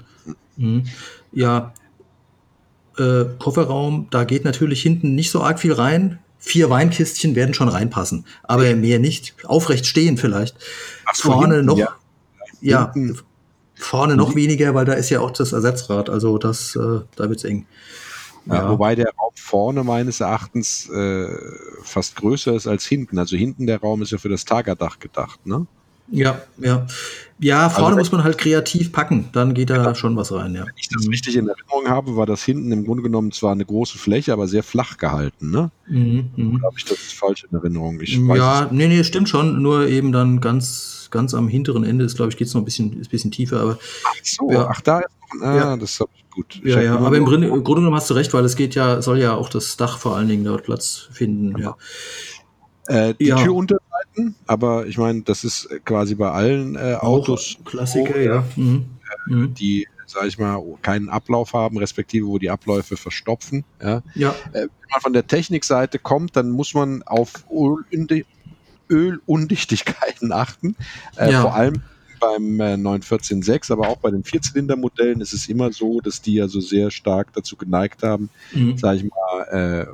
[0.55, 0.83] Mhm.
[1.33, 1.73] ja.
[2.97, 7.69] Äh, Kofferraum, da geht natürlich hinten nicht so arg viel rein vier Weinkistchen werden schon
[7.69, 9.33] reinpassen, aber mehr nicht.
[9.45, 10.57] Aufrecht stehen vielleicht.
[11.05, 11.95] Ach, vorne hinten, noch, ja,
[12.59, 13.19] ja hinten.
[13.75, 16.09] vorne noch weniger, weil da ist ja auch das Ersatzrad.
[16.09, 17.65] Also das, äh, da wird's eng.
[18.45, 18.55] Ja.
[18.55, 21.29] Ja, wobei der Raum vorne meines Erachtens äh,
[21.81, 23.17] fast größer ist als hinten.
[23.17, 25.65] Also hinten der Raum ist ja für das Tagerdach gedacht, ne?
[26.13, 26.85] Ja, ja.
[27.39, 30.53] Ja, vorne also, muss man halt kreativ packen, dann geht da ja, schon was rein,
[30.53, 30.61] ja.
[30.65, 31.09] Wenn ich das mhm.
[31.09, 34.47] richtig in Erinnerung habe, war das hinten im Grunde genommen zwar eine große Fläche, aber
[34.47, 35.71] sehr flach gehalten, ne?
[35.87, 36.55] Mhm, mh.
[36.55, 37.99] Oder habe ich das falsch in Erinnerung?
[37.99, 42.15] Ich ja, nee, nee, stimmt schon, nur eben dann ganz, ganz am hinteren Ende ist,
[42.15, 43.79] glaube ich, geht es noch ein bisschen, ist ein bisschen tiefer, aber.
[44.05, 44.67] Ach so, ja.
[44.69, 45.77] ach, da ist noch, ah, ja.
[45.77, 46.61] das habe ich gut.
[46.63, 49.01] Ja, ja, aber im Grunde, im Grunde genommen hast du recht, weil es geht ja,
[49.01, 51.75] soll ja auch das Dach vor allen Dingen dort Platz finden, ja.
[52.87, 53.37] Äh, die ja.
[54.13, 57.57] Türunterseiten, aber ich meine, das ist quasi bei allen äh, Autos.
[57.65, 58.43] Klassiker, ja.
[58.55, 58.85] Mhm.
[59.27, 59.53] Äh, mhm.
[59.53, 63.63] Die, sage ich mal, keinen Ablauf haben, respektive wo die Abläufe verstopfen.
[63.81, 64.01] Ja.
[64.15, 64.29] ja.
[64.53, 67.45] Äh, wenn man von der Technikseite kommt, dann muss man auf
[68.89, 70.75] Ölundichtigkeiten achten.
[71.17, 71.41] Äh, ja.
[71.41, 71.81] Vor allem
[72.19, 76.47] beim äh, 914.6, aber auch bei den Vierzylindermodellen ist es immer so, dass die ja
[76.47, 78.77] so sehr stark dazu geneigt haben, mhm.
[78.77, 79.85] sage ich mal, äh,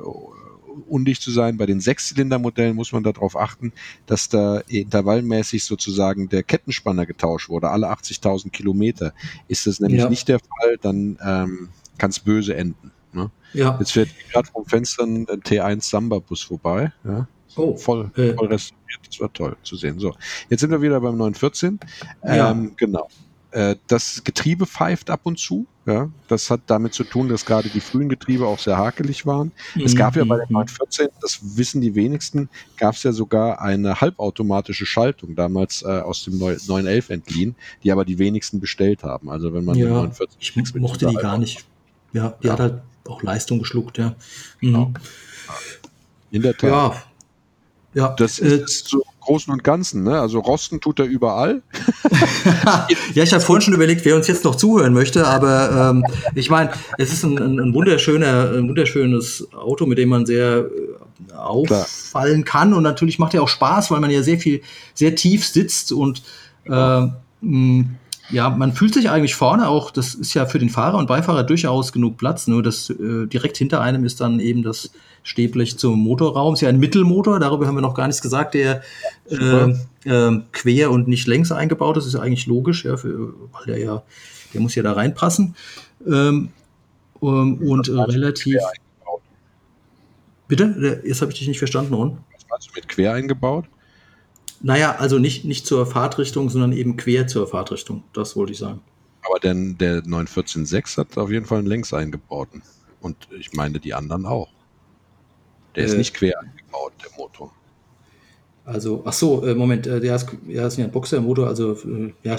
[0.82, 1.56] undicht zu sein.
[1.56, 3.72] Bei den Sechszylindermodellen muss man darauf achten,
[4.06, 7.70] dass da intervallmäßig sozusagen der Kettenspanner getauscht wurde.
[7.70, 9.12] Alle 80.000 Kilometer
[9.48, 10.08] ist das nämlich ja.
[10.08, 12.90] nicht der Fall, dann ähm, kann es böse enden.
[13.12, 13.30] Ne?
[13.52, 13.76] Ja.
[13.78, 16.92] Jetzt fährt gerade vom Fenster ein T1 Samba-Bus vorbei.
[17.04, 17.26] Ja?
[17.56, 18.34] Oh, voll, äh.
[18.34, 19.00] voll restauriert.
[19.06, 19.98] Das war toll zu sehen.
[19.98, 20.14] So,
[20.48, 21.80] jetzt sind wir wieder beim 914.
[22.24, 22.50] Ja.
[22.50, 23.08] Ähm, genau.
[23.52, 25.66] Äh, das Getriebe pfeift ab und zu.
[25.86, 29.50] Ja, das hat damit zu tun, dass gerade die frühen Getriebe auch sehr hakelig waren.
[29.74, 29.82] Mhm.
[29.82, 31.10] Es gab ja bei der 914, mhm.
[31.20, 36.38] das wissen die wenigsten, gab es ja sogar eine halbautomatische Schaltung damals äh, aus dem
[36.38, 39.30] 911 entliehen, die aber die wenigsten bestellt haben.
[39.30, 41.64] Also wenn man ja, 914 ich mochte die gar nicht.
[42.12, 42.52] Ja, die ja.
[42.52, 44.10] hat halt auch Leistung geschluckt, ja.
[44.10, 44.14] Mhm.
[44.60, 44.92] Genau.
[46.30, 46.70] In der Tat.
[46.70, 47.02] Ja.
[47.92, 50.02] Ja, das äh, ist so Großen und Ganzen.
[50.02, 50.20] Ne?
[50.20, 51.62] Also rosten tut er überall.
[53.14, 56.50] ja, ich habe vorhin schon überlegt, wer uns jetzt noch zuhören möchte, aber ähm, ich
[56.50, 61.32] meine, es ist ein, ein, ein, wunderschöner, ein wunderschönes Auto, mit dem man sehr äh,
[61.32, 62.62] auffallen Klar.
[62.62, 64.62] kann und natürlich macht er auch Spaß, weil man ja sehr viel,
[64.94, 66.24] sehr tief sitzt und
[66.64, 67.06] äh,
[67.40, 67.84] mh,
[68.30, 71.44] ja, man fühlt sich eigentlich vorne auch, das ist ja für den Fahrer und Beifahrer
[71.44, 74.90] durchaus genug Platz, nur das äh, direkt hinter einem ist dann eben das
[75.22, 76.54] Stehblech zum Motorraum.
[76.54, 78.82] Ist ja ein Mittelmotor, darüber haben wir noch gar nichts gesagt, der
[79.28, 82.04] äh, äh, quer und nicht längs eingebaut ist.
[82.04, 84.02] Das ist ja eigentlich logisch, ja, für, weil der ja,
[84.54, 85.54] der muss ja da reinpassen.
[86.06, 86.50] Ähm,
[87.20, 88.58] um, und äh, relativ.
[90.48, 91.02] Bitte?
[91.04, 92.18] Jetzt habe ich dich nicht verstanden, Ron.
[92.34, 93.66] Was meinst du mit quer eingebaut?
[94.62, 98.04] Naja, also nicht, nicht zur Fahrtrichtung, sondern eben quer zur Fahrtrichtung.
[98.12, 98.80] Das wollte ich sagen.
[99.22, 102.62] Aber denn der 914.6 hat auf jeden Fall einen längs eingebauten.
[103.00, 104.50] Und ich meine die anderen auch.
[105.74, 107.52] Der äh, ist nicht quer eingebaut, der Motor.
[108.64, 112.12] Also, ach so, äh, Moment, äh, der ist, der ist ja ein Boxermotor, also äh,
[112.22, 112.36] ja,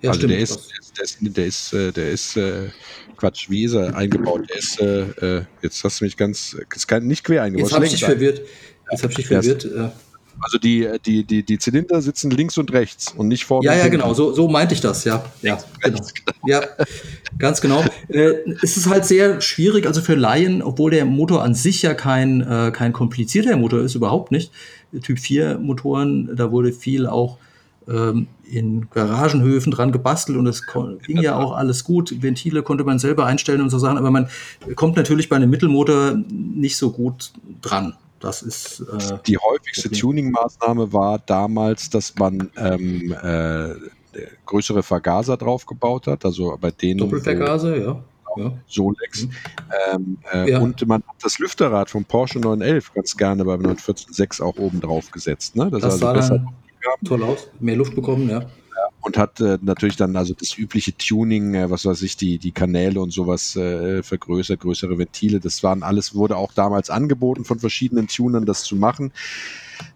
[0.00, 0.32] ja, also stimmt.
[0.32, 2.70] Der ist, der ist, der ist, der ist, der ist äh,
[3.16, 4.48] Quatsch, wie ist er eingebaut?
[4.48, 7.68] Der ist, äh, jetzt hast du mich ganz, ist nicht quer eingebaut.
[7.68, 8.42] Jetzt habe ich dich verwirrt.
[8.90, 9.64] Jetzt habe ich dich verwirrt.
[10.40, 13.66] Also die, die, die, die Zylinder sitzen links und rechts und nicht vorne.
[13.66, 15.24] Ja, ja, genau, so, so meinte ich das, ja.
[15.42, 16.00] Ja, genau.
[16.46, 16.62] ja
[17.38, 17.84] ganz genau.
[18.08, 21.94] Äh, es ist halt sehr schwierig, also für Laien, obwohl der Motor an sich ja
[21.94, 24.52] kein, äh, kein komplizierter Motor ist, überhaupt nicht.
[25.02, 27.38] Typ 4 Motoren, da wurde viel auch
[27.88, 30.62] ähm, in Garagenhöfen dran gebastelt und es
[31.06, 32.22] ging ja auch alles gut.
[32.22, 34.28] Ventile konnte man selber einstellen und so Sachen, aber man
[34.76, 37.94] kommt natürlich bei einem Mittelmotor nicht so gut dran.
[38.20, 43.74] Das ist äh, die häufigste Tuning-Maßnahme war damals, dass man ähm, äh,
[44.46, 48.02] größere Vergaser draufgebaut hat, also bei denen Doppelvergaser, ja.
[48.36, 48.52] Ja.
[48.66, 49.26] Solex.
[49.26, 49.30] Mhm.
[49.92, 50.58] Ähm, äh, ja.
[50.58, 55.10] Und man hat das Lüfterrad vom Porsche 911 ganz gerne beim 914.6 auch oben drauf
[55.12, 55.54] gesetzt.
[55.54, 55.70] Ne?
[55.70, 56.44] Das, das also sah besser
[57.04, 58.44] toll aus, mehr Luft bekommen, ja
[59.00, 62.52] und hat äh, natürlich dann also das übliche Tuning, äh, was weiß ich, die, die
[62.52, 65.40] Kanäle und sowas äh, vergrößert, größere Ventile.
[65.40, 69.12] Das waren alles, wurde auch damals angeboten von verschiedenen Tunern, das zu machen.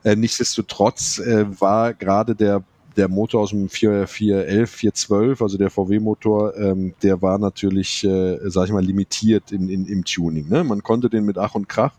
[0.04, 2.64] Äh, nichtsdestotrotz äh, war gerade der
[2.96, 8.66] der Motor aus dem 411, 412, also der VW-Motor, ähm, der war natürlich, äh, sag
[8.66, 10.48] ich mal, limitiert in, in, im Tuning.
[10.48, 10.64] Ne?
[10.64, 11.92] Man konnte den mit Ach und Krach,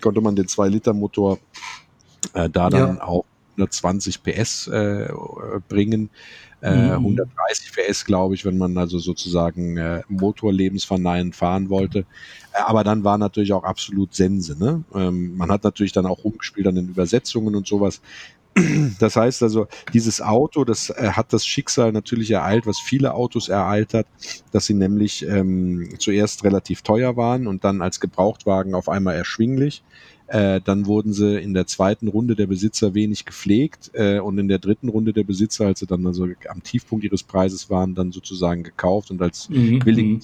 [0.00, 1.38] konnte man den 2-Liter-Motor
[2.34, 3.04] äh, da dann ja.
[3.04, 3.24] auch
[3.56, 5.08] 120 PS äh,
[5.68, 6.10] bringen.
[6.62, 7.06] Äh, mhm.
[7.06, 12.00] 130 PS, glaube ich, wenn man also sozusagen äh, Motorlebensverneinend fahren wollte.
[12.52, 14.56] Äh, aber dann war natürlich auch absolut Sense.
[14.56, 14.84] Ne?
[14.94, 18.00] Ähm, man hat natürlich dann auch rumgespielt an den Übersetzungen und sowas.
[18.98, 23.48] Das heißt also, dieses Auto, das äh, hat das Schicksal natürlich ereilt, was viele Autos
[23.48, 24.06] ereilt hat,
[24.52, 29.82] dass sie nämlich ähm, zuerst relativ teuer waren und dann als Gebrauchtwagen auf einmal erschwinglich.
[30.32, 34.48] Äh, dann wurden sie in der zweiten Runde der Besitzer wenig gepflegt äh, und in
[34.48, 38.12] der dritten Runde der Besitzer, als sie dann also am Tiefpunkt ihres Preises waren, dann
[38.12, 39.80] sozusagen gekauft und als mhm.
[39.80, 40.20] billige mhm.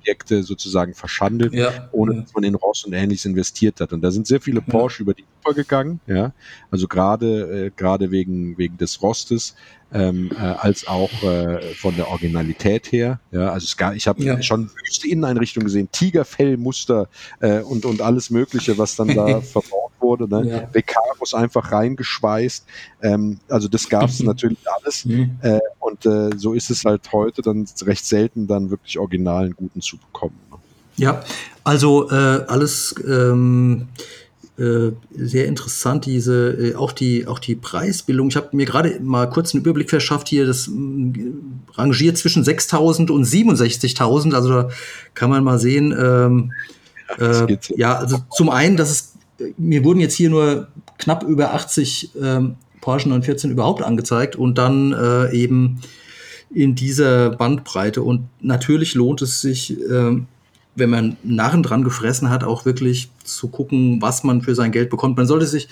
[0.00, 3.92] Objekte sozusagen verschandelt, ja, ohne dass man in Ross und ähnliches investiert hat.
[3.92, 5.02] Und da sind sehr viele Porsche ja.
[5.02, 6.32] über die Ufer gegangen, ja.
[6.70, 9.54] Also gerade äh, gerade wegen wegen des Rostes
[9.92, 13.20] ähm, äh, als auch äh, von der Originalität her.
[13.30, 14.40] Ja, also es gar, ich habe ja.
[14.42, 17.08] schon wüste Inneneinrichtungen gesehen, Tigerfellmuster
[17.40, 20.28] äh, und und alles Mögliche, was dann da verbaut wurde.
[20.28, 20.48] Ne?
[20.48, 20.58] Ja.
[20.74, 22.66] Recaros einfach reingeschweißt.
[23.02, 25.04] Ähm, also das gab es natürlich alles.
[25.04, 25.38] Mhm.
[25.42, 29.80] Äh, und äh, so ist es halt heute dann recht selten dann wirklich originalen guten
[29.80, 30.38] zu bekommen.
[30.50, 30.58] Ne?
[30.96, 31.22] Ja,
[31.64, 33.88] also äh, alles ähm,
[34.60, 38.28] äh, sehr interessant, diese, äh, auch die, auch die Preisbildung.
[38.28, 40.70] Ich habe mir gerade mal kurz einen Überblick verschafft hier, das
[41.72, 44.68] rangiert zwischen 6.000 und 67.000, also da
[45.14, 46.52] kann man mal sehen, ähm,
[47.18, 49.09] äh, ja, also zum einen, dass es,
[49.56, 50.68] mir wurden jetzt hier nur
[50.98, 55.80] knapp über 80 ähm, Porsche 914 überhaupt angezeigt und dann äh, eben
[56.52, 58.02] in dieser Bandbreite.
[58.02, 60.20] Und natürlich lohnt es sich, äh,
[60.76, 64.88] wenn man Narren dran gefressen hat, auch wirklich zu gucken, was man für sein Geld
[64.88, 65.16] bekommt.
[65.16, 65.68] Man sollte sich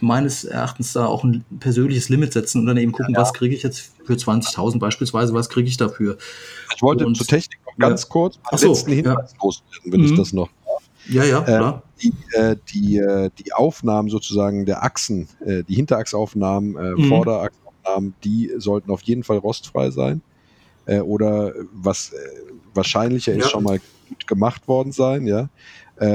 [0.00, 3.22] meines Erachtens da auch ein persönliches Limit setzen und dann eben gucken, ja, ja.
[3.22, 6.16] was kriege ich jetzt für 20.000 beispielsweise, was kriege ich dafür.
[6.74, 8.08] Ich wollte und, zur Technik noch ganz ja.
[8.08, 10.06] kurz Ach so, letzten Hinweis loswerden, wenn mhm.
[10.06, 10.48] ich das noch
[11.08, 11.82] ja, ja, äh, klar.
[11.96, 17.08] Äh, die, äh, die, äh, die Aufnahmen sozusagen der Achsen, äh, die Hinterachsaufnahmen, mhm.
[17.08, 20.22] Vorderachsaufnahmen, die sollten auf jeden Fall rostfrei sein.
[20.86, 22.12] Oder was
[22.74, 23.48] wahrscheinlicher ist, ja.
[23.48, 25.48] schon mal gut gemacht worden sein, ja.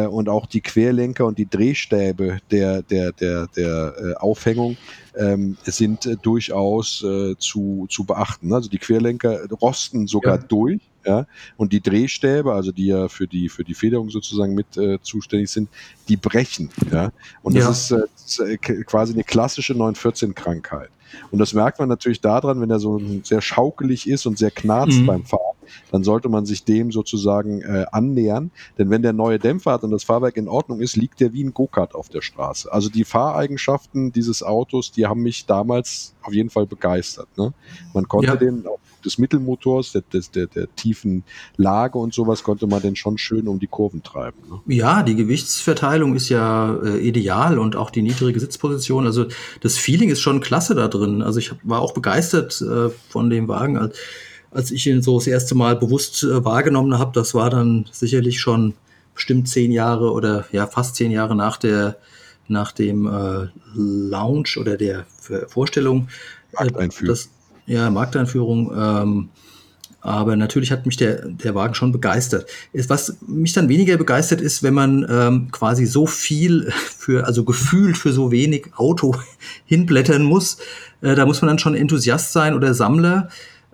[0.09, 4.77] Und auch die Querlenker und die Drehstäbe der, der, der, der Aufhängung
[5.15, 8.53] ähm, sind durchaus äh, zu, zu beachten.
[8.53, 10.45] Also die Querlenker rosten sogar ja.
[10.47, 10.81] durch.
[11.05, 11.25] Ja,
[11.55, 15.49] und die Drehstäbe, also die ja für die für die Federung sozusagen mit äh, zuständig
[15.49, 15.69] sind,
[16.09, 16.69] die brechen.
[16.91, 17.97] Ja, und das, ja.
[17.97, 20.89] Ist, äh, das ist äh, quasi eine klassische 914-Krankheit.
[21.31, 24.99] Und das merkt man natürlich daran, wenn er so sehr schaukelig ist und sehr knarzt
[24.99, 25.05] mhm.
[25.05, 25.58] beim Fahren
[25.91, 28.51] dann sollte man sich dem sozusagen äh, annähern.
[28.77, 31.43] Denn wenn der neue Dämpfer hat und das Fahrwerk in Ordnung ist, liegt der wie
[31.43, 32.71] ein Go-Kart auf der Straße.
[32.71, 37.27] Also die Fahreigenschaften dieses Autos, die haben mich damals auf jeden Fall begeistert.
[37.37, 37.53] Ne?
[37.93, 38.35] Man konnte ja.
[38.35, 38.65] den
[39.05, 41.23] des Mittelmotors, der, der, der, tiefen
[41.57, 44.37] Lage und sowas, konnte man den schon schön um die Kurven treiben.
[44.49, 44.59] Ne?
[44.75, 49.05] Ja, die Gewichtsverteilung ist ja äh, ideal und auch die niedrige Sitzposition.
[49.05, 49.25] Also
[49.61, 51.21] das Feeling ist schon klasse da drin.
[51.21, 53.77] Also ich war auch begeistert äh, von dem Wagen.
[53.77, 53.93] Also,
[54.51, 58.39] als ich ihn so das erste Mal bewusst äh, wahrgenommen habe, das war dann sicherlich
[58.39, 58.73] schon
[59.13, 61.97] bestimmt zehn Jahre oder ja fast zehn Jahre nach der
[62.47, 65.05] nach dem äh, Launch oder der
[65.47, 66.07] Vorstellung.
[66.53, 67.07] Äh, Markteinführung.
[67.07, 67.29] Das,
[67.67, 68.71] ja, Markteinführung.
[68.75, 69.29] Ähm,
[70.01, 72.49] aber natürlich hat mich der, der Wagen schon begeistert.
[72.87, 77.97] Was mich dann weniger begeistert ist, wenn man ähm, quasi so viel für, also gefühlt
[77.97, 79.15] für so wenig Auto
[79.65, 80.57] hinblättern muss.
[81.01, 83.29] Äh, da muss man dann schon Enthusiast sein oder Sammler.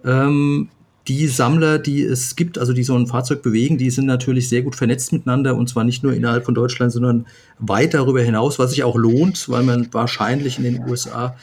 [0.05, 0.69] Ähm,
[1.07, 4.63] die Sammler, die es gibt, also die so ein Fahrzeug bewegen, die sind natürlich sehr
[4.63, 7.27] gut vernetzt miteinander und zwar nicht nur innerhalb von Deutschland, sondern
[7.59, 11.35] weit darüber hinaus, was sich auch lohnt, weil man wahrscheinlich in den USA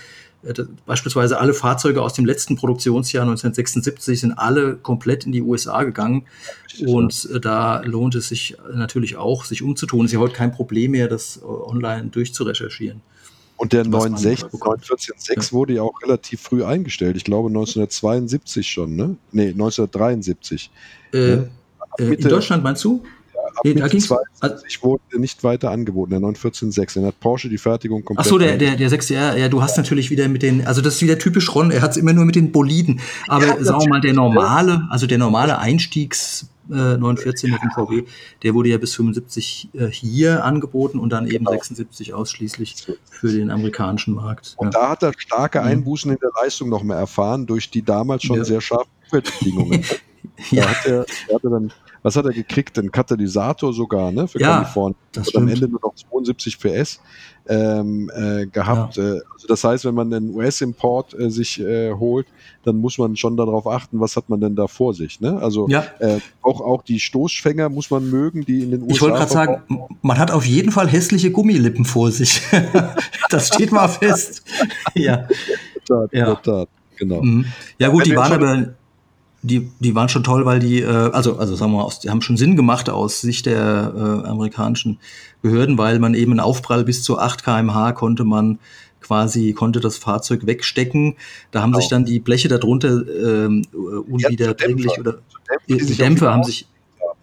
[0.43, 0.55] äh,
[0.85, 6.25] beispielsweise alle Fahrzeuge aus dem letzten Produktionsjahr 1976 sind alle komplett in die USA gegangen
[6.85, 10.07] und äh, da lohnt es sich natürlich auch, sich umzutun.
[10.07, 13.01] Es ist ja heute kein Problem mehr, das äh, online durchzurecherchieren.
[13.63, 15.53] Und der 914.6 ja.
[15.53, 17.17] wurde ja auch relativ früh eingestellt.
[17.17, 19.15] Ich glaube 1972 schon, ne?
[19.31, 20.69] Nee, 1973.
[21.13, 21.51] Äh, ne?
[21.99, 23.05] äh, in Deutschland meinst du?
[23.55, 26.95] ab nee, Mitte 22 wurde nicht weiter angeboten, der 914.6.
[26.95, 28.27] Dann hat Porsche die Fertigung komplett.
[28.27, 31.03] Achso, der, der, der 6R, ja, du hast natürlich wieder mit den, also das ist
[31.03, 33.01] wieder typisch Ron, er hat es immer nur mit den Boliden.
[33.29, 37.71] Aber ja, sagen wir mal, der normale, also der normale Einstiegs- äh, 914 mit dem
[37.71, 38.05] VW,
[38.43, 41.53] der wurde ja bis 75 äh, hier angeboten und dann eben genau.
[41.53, 44.55] 76 ausschließlich für den amerikanischen Markt.
[44.57, 44.81] Und ja.
[44.81, 45.67] da hat er starke mhm.
[45.67, 48.45] Einbußen in der Leistung noch mehr erfahren durch die damals schon ja.
[48.45, 49.85] sehr scharfen Umweltbedingungen.
[50.51, 50.63] ja.
[50.63, 51.73] Da hat er, er hatte dann
[52.03, 52.79] was hat er gekriegt?
[52.79, 54.27] Ein Katalysator sogar, ne?
[54.27, 54.97] Für ja, Kalifornien.
[55.13, 57.01] Das hat am Ende nur noch 72 PS
[57.49, 58.97] ähm, äh, gehabt.
[58.97, 59.03] Ja.
[59.03, 62.27] Äh, also das heißt, wenn man einen US-Import äh, sich äh, holt,
[62.65, 65.21] dann muss man schon darauf achten, was hat man denn da vor sich.
[65.21, 65.39] Ne?
[65.41, 65.85] Also ja.
[66.01, 68.95] äh, auch, auch die Stoßfänger muss man mögen, die in den USA.
[68.95, 69.63] Ich wollte gerade sagen,
[70.03, 72.43] man hat auf jeden Fall hässliche Gummilippen vor sich.
[73.31, 74.45] das steht mal fest.
[74.95, 75.15] ja.
[75.15, 76.19] In der Tat, ja.
[76.19, 76.69] in der Tat.
[76.97, 77.23] Genau.
[77.23, 77.47] Mhm.
[77.79, 78.75] Ja gut, die waren aber
[79.43, 82.11] die, die waren schon toll, weil die, äh, also, also sagen wir mal, aus, die
[82.11, 84.99] haben schon Sinn gemacht aus Sicht der äh, amerikanischen
[85.43, 88.59] Behörden, weil man eben einen Aufprall bis zu 8 kmh konnte man
[89.01, 91.17] quasi, konnte das Fahrzeug wegstecken.
[91.51, 91.81] Da haben genau.
[91.81, 95.19] sich dann die Bleche darunter ähm, unwiederbringlich ja, oder
[95.69, 96.69] die Dämpfer, die Dämpfer haben sich.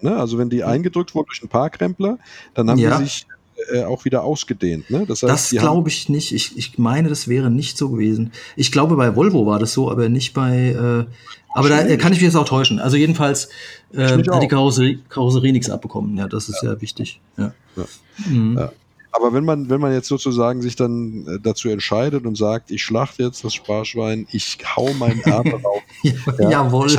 [0.02, 0.16] Ne?
[0.18, 2.20] Also wenn die eingedrückt wurden durch einen Parkrempler,
[2.54, 2.98] dann haben ja.
[2.98, 3.26] die sich
[3.72, 4.90] äh, auch wieder ausgedehnt.
[4.90, 5.06] Ne?
[5.08, 6.34] Das, heißt, das glaube ich nicht.
[6.34, 8.32] Ich, ich meine, das wäre nicht so gewesen.
[8.56, 11.06] Ich glaube, bei Volvo war das so, aber nicht bei, äh,
[11.54, 12.80] aber da kann ich mich jetzt auch täuschen.
[12.80, 13.50] Also jedenfalls
[13.94, 16.18] äh, hat die Karosserie, Karosserie nichts abbekommen.
[16.18, 17.20] Ja, das ist ja, ja wichtig.
[17.38, 17.54] Ja.
[17.76, 17.86] Ja.
[18.28, 18.58] Mhm.
[18.58, 18.72] ja.
[19.12, 22.84] Aber wenn man, wenn man jetzt sozusagen sich dann äh, dazu entscheidet und sagt, ich
[22.84, 25.82] schlachte jetzt das Sparschwein, ich hau meinen Erbe auf.
[26.04, 26.96] ja, Jawohl.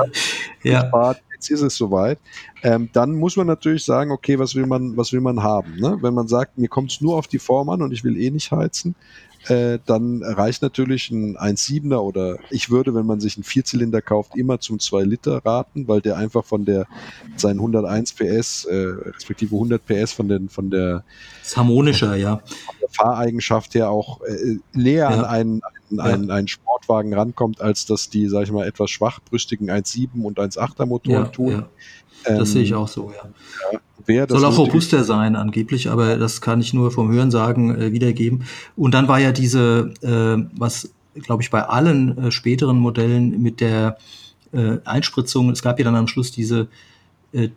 [0.63, 0.83] Ja.
[0.83, 2.19] Gespart, jetzt ist es soweit.
[2.63, 5.77] Ähm, dann muss man natürlich sagen, okay, was will man, was will man haben?
[5.77, 5.99] Ne?
[6.01, 8.31] Wenn man sagt, mir kommt es nur auf die Form an und ich will eh
[8.31, 8.95] nicht heizen,
[9.49, 14.37] äh, dann reicht natürlich ein 1,7er oder ich würde, wenn man sich einen Vierzylinder kauft,
[14.37, 16.87] immer zum 2 Liter raten, weil der einfach von der
[17.37, 21.05] seinen 101 PS, äh, respektive 100 PS von den von der
[21.43, 22.43] ist harmonischer, ja.
[22.91, 25.17] Fahreigenschaft her auch äh, näher ja.
[25.17, 25.61] an einen,
[25.91, 26.05] einen, ja.
[26.15, 30.39] einen, einen Sport Sportwagen rankommt, als dass die, sag ich mal, etwas schwachbrüstigen 1.7 und
[30.39, 31.51] 1.8er Motoren Ja, tun.
[31.53, 31.69] ja.
[32.25, 33.31] Das Ähm, sehe ich auch so, ja.
[34.27, 38.45] Das Soll auch robuster sein angeblich, aber das kann ich nur vom Hörensagen äh, wiedergeben.
[38.77, 43.61] Und dann war ja diese, äh, was glaube ich bei allen äh, späteren Modellen mit
[43.61, 43.99] der
[44.53, 46.69] äh, Einspritzung, es gab ja dann am Schluss diese
[47.33, 47.51] äh,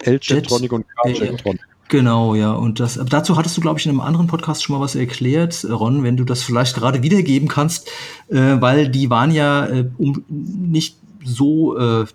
[0.00, 1.60] L-Jetronic und K-Jetronic.
[1.88, 2.52] Genau, ja.
[2.52, 5.66] Und das, dazu hattest du, glaube ich, in einem anderen Podcast schon mal was erklärt,
[5.68, 7.88] Ron, wenn du das vielleicht gerade wiedergeben kannst,
[8.28, 12.06] äh, weil die waren ja äh, um, nicht so äh,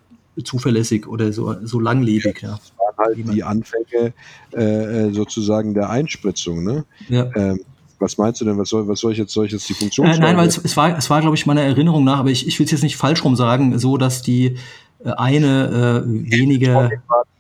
[0.43, 2.41] zuverlässig oder so, so langlebig.
[2.41, 2.59] Ja.
[2.59, 4.13] Das waren halt die Anfänge
[4.53, 6.63] äh, äh, sozusagen der Einspritzung.
[6.63, 6.86] Ne?
[7.09, 7.30] Ja.
[7.36, 7.61] Ähm,
[7.99, 8.57] was meinst du denn?
[8.57, 9.34] Was soll, was soll ich jetzt?
[9.34, 10.05] Soll ich jetzt die Funktion?
[10.05, 12.47] Äh, nein, weil es, es war, es war, glaube ich, meiner Erinnerung nach, aber ich,
[12.47, 14.57] ich will es jetzt nicht falsch rum sagen, so dass die
[15.03, 16.91] äh, eine äh, weniger.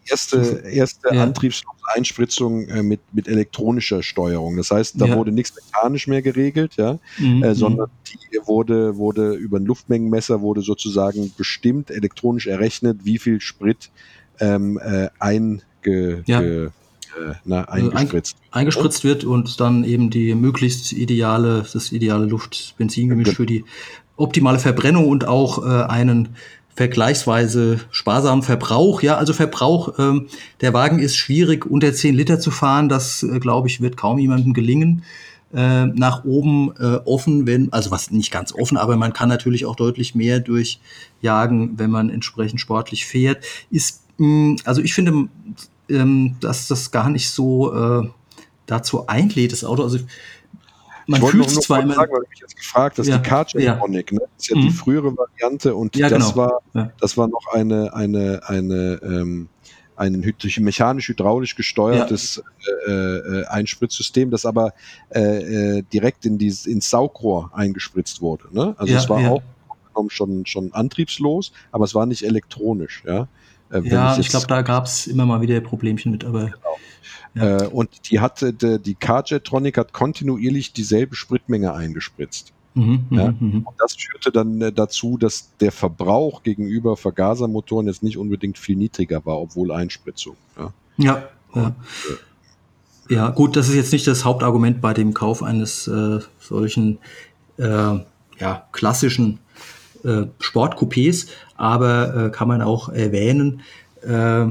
[0.09, 1.23] Erste, erste Ja.
[1.23, 4.57] Antriebseinspritzung äh, mit, mit elektronischer Steuerung.
[4.57, 5.15] Das heißt, da Ja.
[5.17, 10.41] wurde nichts mechanisch mehr geregelt, ja, Mhm, äh, sondern die wurde, wurde über ein Luftmengenmesser
[10.41, 13.89] wurde sozusagen bestimmt, elektronisch errechnet, wie viel Sprit
[14.39, 15.61] ähm, äh, einge,
[16.25, 16.41] Ja.
[16.41, 16.69] ge, äh,
[17.45, 18.35] na, Also ein- eingespritzt.
[18.51, 23.35] eingespritzt wird und dann eben die möglichst ideale, das ideale Luft-Benzin-Gemisch Genau.
[23.35, 23.63] für die
[24.17, 26.29] optimale Verbrennung und auch äh, einen
[26.75, 29.01] vergleichsweise sparsamen Verbrauch.
[29.01, 30.27] Ja, also Verbrauch, ähm,
[30.61, 32.89] der Wagen ist schwierig, unter 10 Liter zu fahren.
[32.89, 35.03] Das, äh, glaube ich, wird kaum jemandem gelingen.
[35.53, 39.67] Äh, nach oben äh, offen, wenn, also was nicht ganz offen, aber man kann natürlich
[39.67, 43.45] auch deutlich mehr durchjagen, wenn man entsprechend sportlich fährt.
[43.69, 45.29] Ist, mh, also ich finde,
[45.89, 48.07] ähm, dass das gar nicht so äh,
[48.65, 49.83] dazu einlädt, das Auto.
[49.83, 49.99] Also
[51.07, 51.93] man ich fühlt nur zwar immer.
[51.95, 54.19] sagen, weil du mich jetzt gefragt hast, Ja, die Car-Jetronic, ne?
[54.21, 54.71] das ist ja die Mhm.
[54.71, 56.35] frühere Variante und Ja, das genau.
[56.35, 56.91] war Ja.
[56.99, 59.49] das war noch eine eine eine ähm,
[59.95, 60.23] ein
[60.59, 62.41] mechanisch-hydraulisch gesteuertes
[62.87, 64.73] äh, äh, Einspritzsystem, das aber
[65.13, 68.45] äh, äh, direkt in dieses ins Saugrohr eingespritzt wurde.
[68.51, 68.73] Ne?
[68.77, 69.29] Also Ja, es war ja.
[69.29, 69.41] auch
[70.09, 73.03] schon schon antriebslos, aber es war nicht elektronisch.
[73.05, 73.27] Ja,
[73.69, 76.51] Äh, wenn Ja, ich jetzt- glaube, da gab es immer mal wieder Problemchen mit, aber
[77.35, 77.63] ja.
[77.63, 82.53] äh, und die hatte die Car-Jetronic hat kontinuierlich dieselbe Spritmenge eingespritzt.
[82.73, 83.31] mhm, Ja.
[83.31, 83.61] mhm, mhm.
[83.61, 88.75] Und das führte dann äh, dazu, dass der Verbrauch gegenüber Vergasermotoren jetzt nicht unbedingt viel
[88.75, 90.35] niedriger war, obwohl Einspritzung.
[90.57, 90.73] Ja.
[90.97, 91.23] Ja,
[91.55, 91.75] ja.
[93.09, 96.99] Ja, gut, das ist jetzt nicht das Hauptargument bei dem Kauf eines äh, solchen
[97.57, 97.63] äh,
[98.39, 99.39] ja, klassischen
[100.03, 101.27] äh, Sportcoupés,
[101.57, 103.61] aber äh, kann man auch erwähnen.
[104.01, 104.47] Äh,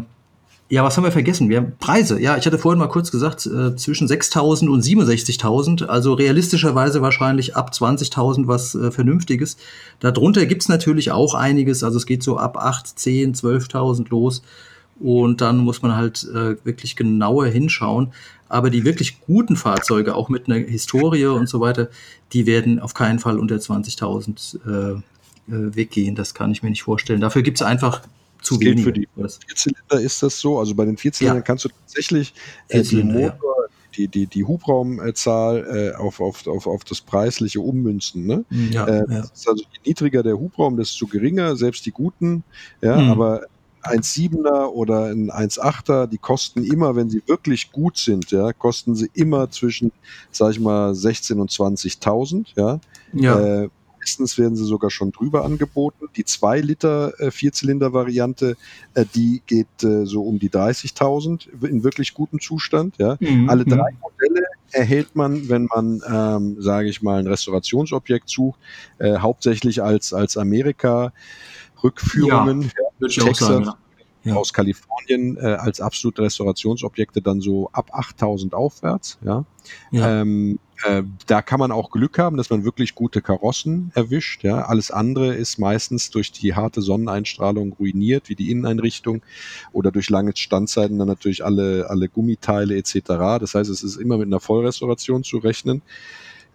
[0.73, 1.51] ja, was haben wir vergessen?
[1.51, 2.19] Wir haben Preise.
[2.19, 7.55] Ja, ich hatte vorhin mal kurz gesagt, äh, zwischen 6.000 und 67.000, also realistischerweise wahrscheinlich
[7.57, 9.59] ab 20.000 was äh, Vernünftiges.
[10.01, 14.43] Darunter gibt's natürlich auch einiges, also es geht so ab 8, 10, 12.000 los.
[14.99, 18.15] Und dann muss man halt äh, wirklich genauer hinschauen.
[18.49, 21.91] Aber die wirklich guten Fahrzeuge, auch mit einer Historie und so weiter,
[22.33, 25.03] die werden auf keinen Fall unter 20.000 äh, äh,
[25.77, 26.15] weggehen.
[26.15, 27.21] Das kann ich mir nicht vorstellen.
[27.21, 28.01] Dafür gibt's einfach
[28.43, 30.59] zu gilt für die Vierzylinder ist das so.
[30.59, 31.43] Also bei den Vierzylindern Ja.
[31.43, 32.35] kannst du tatsächlich
[32.69, 33.27] äh, die Vierzylinder, ja.
[33.33, 33.55] Motor,
[33.97, 38.27] die, die, die Hubraumzahl äh, auf, auf, auf, auf das Preisliche ummünzen.
[38.27, 38.45] Ne?
[38.71, 39.05] Ja, Äh, ja.
[39.07, 42.43] das ist also je niedriger der Hubraum, desto geringer, selbst die guten.
[42.81, 43.11] Ja, Mhm.
[43.11, 43.43] aber
[43.83, 49.11] 1,7er oder ein 1,8er, die kosten immer, wenn sie wirklich gut sind, ja, kosten sie
[49.13, 49.91] immer zwischen,
[50.31, 52.79] sag ich mal, 16 und 20.000, ja.
[53.13, 53.63] ja.
[53.65, 53.69] Äh,
[54.03, 56.09] meistens werden sie sogar schon drüber angeboten.
[56.17, 58.57] Die 2 Liter äh, Vierzylinder-Variante,
[58.95, 63.17] äh, die geht äh, so um die 30.000 in wirklich gutem Zustand, ja.
[63.21, 63.71] Mhm, Alle mhm.
[63.71, 64.43] drei Modelle
[64.73, 68.59] erhält man, wenn man, ähm, sage ich mal, ein Restaurationsobjekt sucht,
[68.99, 73.65] äh, hauptsächlich als, als Amerika-Rückführungen Würde ich auch Texas, sagen.
[73.65, 73.77] Ja.
[74.25, 74.37] Ja.
[74.37, 79.19] aus Kalifornien äh, als absolute Restaurationsobjekte dann so ab 8000 aufwärts.
[79.25, 79.45] Ja.
[79.91, 80.21] Ja.
[80.21, 84.45] Ähm, äh, da kann man auch Glück haben, dass man wirklich gute Karossen erwischt.
[84.45, 84.63] Ja.
[84.67, 89.23] Alles andere ist meistens durch die harte Sonneneinstrahlung ruiniert, wie die Inneneinrichtung
[89.73, 93.01] oder durch lange Standzeiten dann natürlich alle, alle Gummiteile etc.
[93.41, 95.83] Das heißt, es ist immer mit einer Vollrestauration zu rechnen.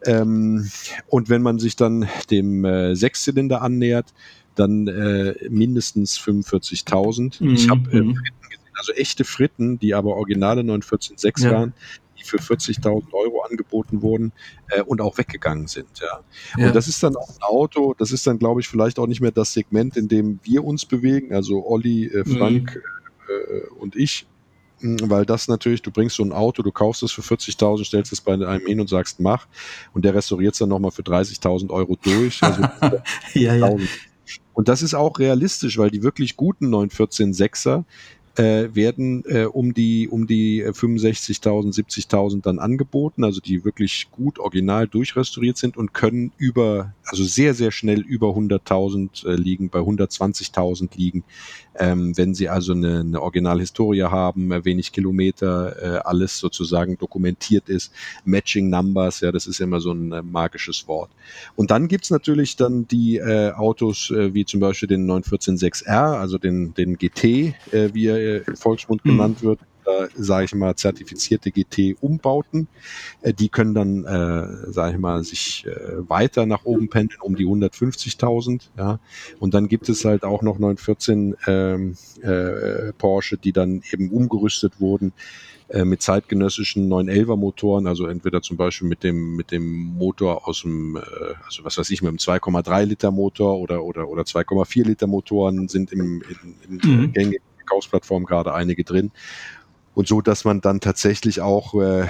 [0.06, 0.70] Ähm,
[1.08, 4.14] und wenn man sich dann dem äh, Sechszylinder annähert,
[4.56, 7.42] dann äh, mindestens 45.000.
[7.52, 8.16] Ich Mhm, habe äh, mhm.
[8.16, 11.52] Fritten gesehen, also echte Fritten, die aber originale 914.6 Ja.
[11.52, 11.74] waren,
[12.20, 14.32] die für 40.000 Euro angeboten wurden
[14.70, 16.00] äh, und auch weggegangen sind.
[16.00, 16.20] Ja.
[16.58, 16.68] Ja.
[16.68, 19.22] Und das ist dann auch ein Auto, das ist dann, glaube ich, vielleicht auch nicht
[19.22, 22.82] mehr das Segment, in dem wir uns bewegen, also Olli, äh, Frank
[23.28, 24.28] äh, und ich.
[24.80, 28.12] Mm, Weil das natürlich, du bringst so ein Auto, du kaufst es für 40.000, stellst
[28.12, 29.48] es bei einem hin und sagst, mach.
[29.94, 32.42] Und der restauriert es dann nochmal für 30.000 Euro durch.
[32.44, 32.62] Also
[33.34, 33.66] ja, ja.
[33.66, 33.90] 1000.
[34.54, 37.84] Und das ist auch realistisch, weil die wirklich guten 914 6er,
[38.38, 44.38] äh, werden äh, um die um die 65.000, 70.000 dann angeboten, also die wirklich gut
[44.38, 49.80] original durchrestauriert sind und können über, also sehr, sehr schnell über 100.000 äh, liegen, bei
[49.80, 51.24] 120.000 liegen.
[51.80, 57.70] Ähm, wenn Sie also eine, eine Originalhistorie haben, äh, wenig Kilometer, äh, alles sozusagen dokumentiert
[57.70, 57.92] ist,
[58.26, 61.12] Matching Numbers, ja, das ist immer so ein äh, magisches Wort.
[61.56, 66.38] Und dann gibt's natürlich dann die äh, Autos äh, wie zum Beispiel den 914.6R, also
[66.38, 67.24] den, den GT,
[67.72, 69.10] äh, wie er äh, im Volksmund mhm.
[69.12, 72.68] genannt wird, äh, sage ich mal, zertifizierte GT-Umbauten.
[73.22, 77.36] Äh, die können dann, äh, sage ich mal, sich äh, weiter nach oben pendeln um
[77.36, 78.70] die 150.000.
[78.78, 79.00] Ja.
[79.40, 84.80] Und dann gibt es halt auch noch 914 ähm, äh, Porsche, die dann eben umgerüstet
[84.80, 85.14] wurden
[85.70, 89.66] äh, mit zeitgenössischen 911er Motoren, also entweder zum Beispiel mit dem, mit dem
[89.98, 91.00] Motor aus dem, äh,
[91.46, 95.68] also was weiß ich, mit dem 2,3 Liter Motor oder, oder, oder 2,4 Liter Motoren
[95.68, 96.24] sind im,
[96.68, 97.14] in, in mhm.
[97.14, 99.12] gängigen Verkaufsplattformen gerade einige drin.
[99.98, 102.06] Und so, dass man dann tatsächlich auch, äh,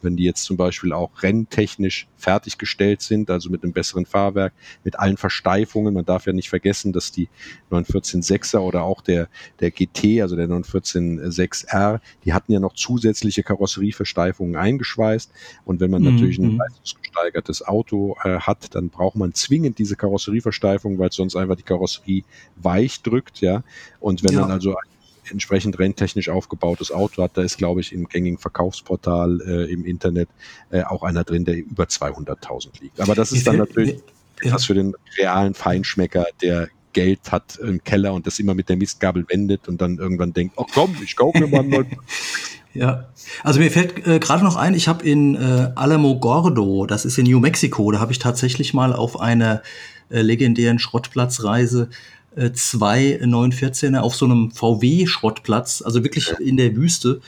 [0.00, 4.98] wenn die jetzt zum Beispiel auch renntechnisch fertiggestellt sind, also mit einem besseren Fahrwerk, mit
[4.98, 7.28] allen Versteifungen, man darf ja nicht vergessen, dass die
[7.70, 9.28] 914.6er oder auch der,
[9.60, 15.30] der GT, also der 914.6R, die hatten ja noch zusätzliche Karosserieversteifungen eingeschweißt.
[15.66, 16.14] Und wenn man mhm.
[16.14, 16.56] natürlich ein mhm.
[16.56, 22.24] leistungsgesteigertes Auto äh, hat, dann braucht man zwingend diese Karosserieversteifung, weil sonst einfach die Karosserie
[22.56, 23.62] weich drückt, ja.
[24.00, 24.40] Und wenn ja.
[24.40, 24.74] man also
[25.30, 30.28] entsprechend renntechnisch aufgebautes Auto hat, da ist, glaube ich, im gängigen Verkaufsportal äh, im Internet
[30.70, 33.00] äh, auch einer drin, der über 200.000 liegt.
[33.00, 34.00] Aber das ist dann natürlich
[34.42, 34.52] ja.
[34.52, 38.76] was für den realen Feinschmecker, der Geld hat im Keller und das immer mit der
[38.76, 41.96] Mistgabel wendet und dann irgendwann denkt, oh komm, ich kaufe mir mal einen.
[42.72, 43.08] Ja,
[43.42, 47.16] also mir fällt äh, gerade noch ein, ich habe in äh, Alamo Gordo, das ist
[47.16, 49.62] in New Mexico, da habe ich tatsächlich mal auf einer
[50.10, 51.88] äh, legendären Schrottplatzreise
[52.36, 57.20] äh, zwei 914er auf so einem VW-Schrottplatz, also wirklich in der Wüste,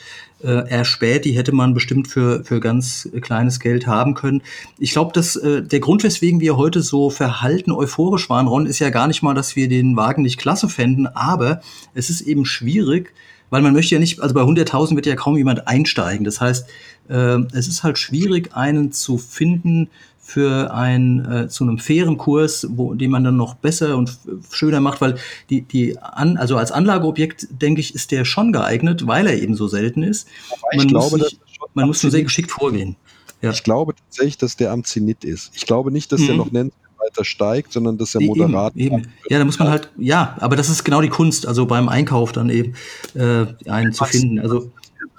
[0.43, 1.25] äh, erspäht.
[1.25, 4.43] Die hätte man bestimmt für, für ganz kleines Geld haben können.
[4.79, 8.79] Ich glaube, dass äh, der Grund, weswegen wir heute so verhalten euphorisch waren, Ron, ist
[8.79, 11.63] ja gar nicht mal, dass wir den Wagen nicht klasse fänden, aber
[11.95, 13.13] es ist eben schwierig,
[13.51, 16.25] weil man möchte ja nicht, also bei 100.000 wird ja kaum jemand einsteigen.
[16.25, 16.69] Das heißt,
[17.09, 19.89] äh, es ist halt schwierig, einen zu finden,
[20.29, 24.19] für ein äh, zu einem fairen Kurs, wo den man dann noch besser und
[24.51, 25.17] schöner macht, weil
[25.49, 29.55] die die an, also als Anlageobjekt denke ich ist der schon geeignet, weil er eben
[29.55, 30.29] so selten ist.
[30.77, 31.41] man glaube, muss sich,
[31.73, 32.97] man muss nur sehr geschickt vorgehen.
[33.41, 33.53] Ja.
[33.53, 35.51] Ich glaube tatsächlich, dass der am Zenit ist.
[35.55, 36.27] Ich glaube nicht, dass mhm.
[36.27, 38.77] der noch nennt weiter steigt, sondern dass er moderat.
[38.77, 39.13] Eben, eben.
[39.31, 42.33] Ja, da muss man halt, ja, aber das ist genau die Kunst, also beim Einkauf
[42.33, 42.75] dann eben
[43.15, 44.41] äh, einen zu finden.
[44.41, 44.71] Also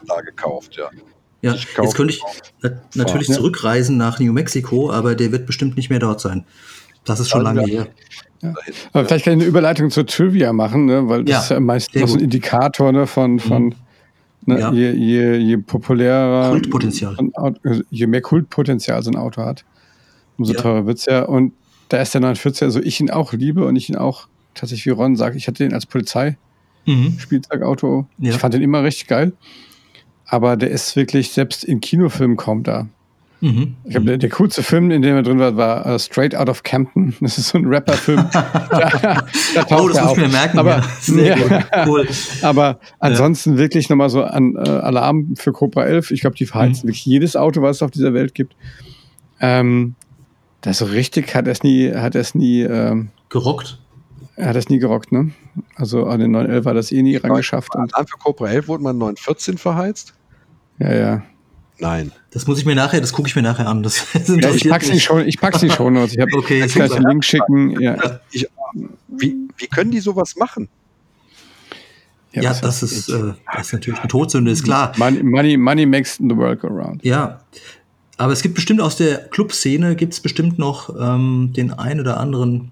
[0.05, 0.89] da gekauft, ja.
[1.41, 2.21] Ja, jetzt könnte ich
[2.95, 3.37] natürlich fahren.
[3.37, 6.45] zurückreisen nach New Mexico, aber der wird bestimmt nicht mehr dort sein.
[7.05, 7.87] Das ist schon lange her.
[8.41, 8.53] Ja.
[8.93, 11.07] Aber vielleicht kann ich eine Überleitung zur Trivia machen, ne?
[11.07, 13.39] weil das ja, ist ja meistens ein Indikator ne, von, mhm.
[13.39, 13.75] von
[14.45, 14.71] ne, ja.
[14.71, 17.17] je, je, je populärer, Kultpotenzial.
[17.33, 19.65] Also je mehr Kultpotenzial so ein Auto hat,
[20.37, 20.61] umso ja.
[20.61, 21.23] teurer wird es ja.
[21.23, 21.53] Und
[21.89, 24.91] da ist der 940, also ich ihn auch liebe und ich ihn auch tatsächlich wie
[24.91, 26.37] Ron sagt, ich hatte den als Polizei.
[26.85, 27.17] Mhm.
[28.19, 29.33] Ich fand den immer richtig geil
[30.29, 32.87] aber der ist wirklich, selbst in Kinofilmen kaum da.
[33.41, 33.75] Mhm.
[33.85, 36.49] Ich glaube, der, der, coolste Film, in dem er drin war, war uh, Straight Out
[36.49, 37.15] of Campton.
[37.21, 38.27] Das ist so ein Rapper-Film.
[38.33, 40.59] da, da oh, das muss ich mir merken.
[40.59, 41.37] Aber, ja.
[41.37, 42.07] Ja, cool.
[42.41, 43.57] aber ansonsten ja.
[43.59, 46.11] wirklich nochmal so an äh, Alarm für Cobra 11.
[46.11, 46.89] Ich glaube, die verheizen mhm.
[46.89, 48.55] wirklich jedes Auto, was es auf dieser Welt gibt.
[49.39, 49.95] Ähm,
[50.61, 53.79] das so richtig hat er es nie, hat er es nie ähm, gerockt.
[54.35, 55.31] Er hat das nie gerockt, ne?
[55.75, 57.73] Also an den 911 war das eh nie rangeschafft.
[57.75, 60.13] Und für Cobra 11 wurde man 914 verheizt?
[60.79, 61.23] Ja, ja.
[61.79, 62.11] Nein.
[62.31, 63.83] Das muss ich mir nachher, das gucke ich mir nachher an.
[63.83, 65.95] Das ja, ich pack's nicht schon, ich pack's nicht schon.
[65.95, 67.79] Ich habe okay, ich gleich einen Link schicken.
[67.79, 68.19] Ja.
[68.31, 68.47] Ich,
[69.07, 70.69] wie, wie können die sowas machen?
[72.31, 74.93] Ja, ja das, ist, äh, das ist natürlich eine Todsünde, ist klar.
[74.97, 77.03] Money, money, money makes the world go round.
[77.03, 77.39] Ja,
[78.17, 82.19] aber es gibt bestimmt aus der Clubszene gibt es bestimmt noch ähm, den ein oder
[82.19, 82.71] anderen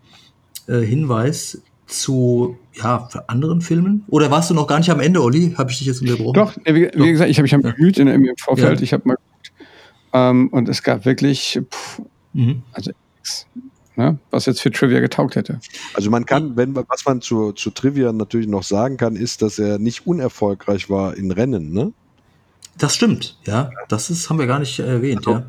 [0.67, 4.03] äh, Hinweis, zu ja, für anderen Filmen?
[4.07, 5.53] Oder warst du noch gar nicht am Ende, Olli?
[5.57, 6.33] Habe ich dich jetzt unterbrochen?
[6.33, 8.79] Doch, wie, wie gesagt, ich habe mich am bemüht in, im Vorfeld.
[8.79, 8.83] Ja.
[8.83, 9.51] Ich habe mal geguckt.
[10.13, 12.01] Ähm, und es gab wirklich, pff,
[12.33, 12.63] mhm.
[12.71, 13.47] also nichts,
[13.95, 15.59] ne, was jetzt für Trivia getaugt hätte.
[15.93, 19.59] Also man kann, wenn was man zu, zu Trivia natürlich noch sagen kann, ist, dass
[19.59, 21.93] er nicht unerfolgreich war in Rennen, ne?
[22.77, 23.71] Das stimmt, ja.
[23.89, 25.47] Das ist, haben wir gar nicht erwähnt, also, ja.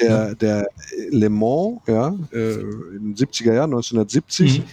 [0.00, 0.68] Der, der
[1.10, 2.54] Le Mans, ja, äh,
[2.96, 4.64] in den 70er Jahren, 1970, mhm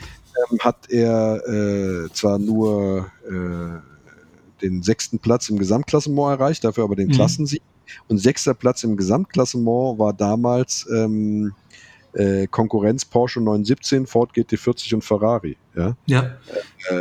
[0.51, 6.95] ähm, hat er äh, zwar nur äh, den sechsten Platz im Gesamtklassement erreicht, dafür aber
[6.95, 7.13] den mhm.
[7.13, 7.61] Klassensieg.
[8.07, 11.53] Und sechster Platz im Gesamtklassement war damals ähm,
[12.13, 15.57] äh, Konkurrenz Porsche 917, Ford GT40 und Ferrari.
[15.75, 15.95] Ja.
[16.05, 16.35] Ja.
[16.89, 16.95] Äh,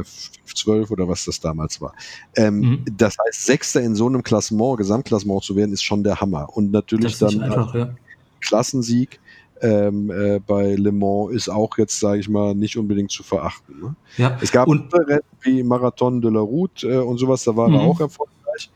[0.00, 0.04] äh,
[0.44, 1.94] 12 oder was das damals war.
[2.36, 2.84] Ähm, Mhm.
[2.96, 6.48] Das heißt, Sechster in so einem Klassement, Gesamtklassement zu werden, ist schon der Hammer.
[6.56, 7.94] Und natürlich dann einfach, ja.
[8.40, 9.20] Klassensieg
[9.62, 13.80] ähm, äh, bei Le Mans ist auch jetzt, sage ich mal, nicht unbedingt zu verachten.
[13.80, 13.94] Ne?
[14.16, 14.38] ja.
[14.40, 17.70] Es gab Und- Rennen wie Marathon de la Route äh, und sowas, da war er
[17.80, 17.88] Mhm.
[17.88, 18.70] auch erfolgreich.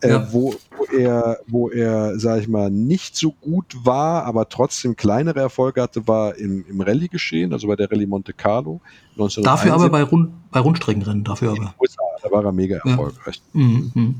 [0.00, 0.28] Äh, Ja.
[0.32, 5.40] wo, wo er, wo er, sag ich mal, nicht so gut war, aber trotzdem kleinere
[5.40, 8.80] Erfolge hatte, war im, im Rallye-Geschehen, also bei der Rallye Monte Carlo.
[9.12, 9.44] 1971.
[9.44, 11.74] Dafür aber bei, Rund, bei Rundstreckenrennen, dafür aber.
[11.80, 13.40] USA, da war er mega erfolgreich.
[13.54, 13.92] Mhm.
[13.94, 14.14] Mhm.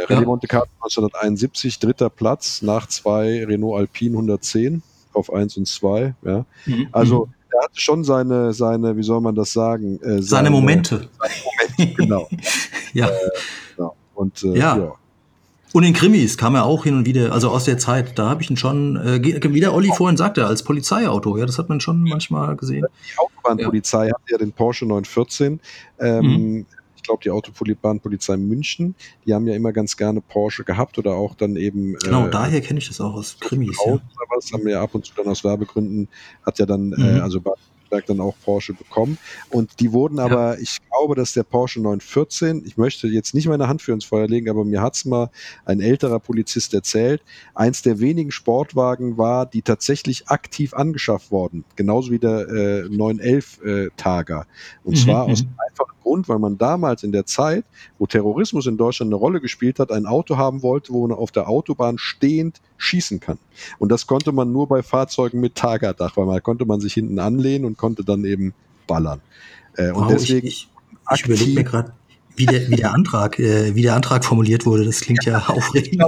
[0.00, 0.26] Äh, Rallye Ja.
[0.26, 4.82] Monte Carlo 1971, dritter Platz nach zwei Renault Alpine 110
[5.12, 6.14] auf 1 und 2.
[6.24, 6.44] Ja.
[6.66, 6.88] Mhm.
[6.92, 9.98] Also er hatte schon seine, seine, wie soll man das sagen?
[10.02, 11.08] Äh, Seine Momente.
[11.96, 12.28] Genau.
[12.94, 13.10] Ja.
[13.76, 13.94] genau.
[14.14, 14.76] Und äh, Ja.
[14.76, 14.92] ja.
[15.74, 18.42] Und in Krimis kam er auch hin und wieder, also aus der Zeit, da habe
[18.42, 21.78] ich ihn schon, äh, wie der Olli vorhin sagte, als Polizeiauto, ja, das hat man
[21.80, 22.86] schon manchmal gesehen.
[23.12, 25.60] Die Autobahnpolizei hatte ja den Porsche 914.
[26.00, 26.66] Ähm, Mhm.
[27.08, 28.94] Ich glaube, die Autobahnpolizei München,
[29.24, 31.94] die haben ja immer ganz gerne Porsche gehabt oder auch dann eben.
[32.04, 33.78] Genau, äh, daher kenne ich das auch aus Krimis.
[33.78, 34.26] Haus Ja.
[34.28, 36.08] was, haben wir ja ab und zu dann aus Werbegründen,
[36.44, 36.96] hat ja dann, Mhm.
[36.98, 37.40] äh, also
[37.88, 39.18] Baden-Württemberg dann auch Porsche bekommen.
[39.50, 43.68] Und die wurden aber, ich glaube, dass der Porsche 914, ich möchte jetzt nicht meine
[43.68, 45.30] Hand für ins Feuer legen, aber mir hat's mal
[45.64, 47.22] ein älterer Polizist erzählt,
[47.54, 53.62] eins der wenigen Sportwagen war, die tatsächlich aktiv angeschafft worden, genauso wie der äh, 911
[53.64, 54.46] äh, Targa.
[54.84, 55.48] Und Mhm, zwar aus mhm.
[55.48, 57.64] dem einfachen Grund, weil man damals in der Zeit,
[57.98, 61.32] wo Terrorismus in Deutschland eine Rolle gespielt hat, ein Auto haben wollte, wo man auf
[61.32, 63.38] der Autobahn stehend schießen kann.
[63.78, 67.18] Und das konnte man nur bei Fahrzeugen mit Targa-Dach, weil man konnte man sich hinten
[67.18, 68.54] anlehnen und konnte dann eben
[68.86, 69.20] ballern.
[69.76, 70.68] Äh, und Wow, deswegen ich,
[71.12, 71.92] ich, ich überlege mir gerade,
[72.38, 74.84] wie der, wie der Antrag, äh, wie der Antrag formuliert wurde.
[74.84, 76.02] Das klingt ja aufregend.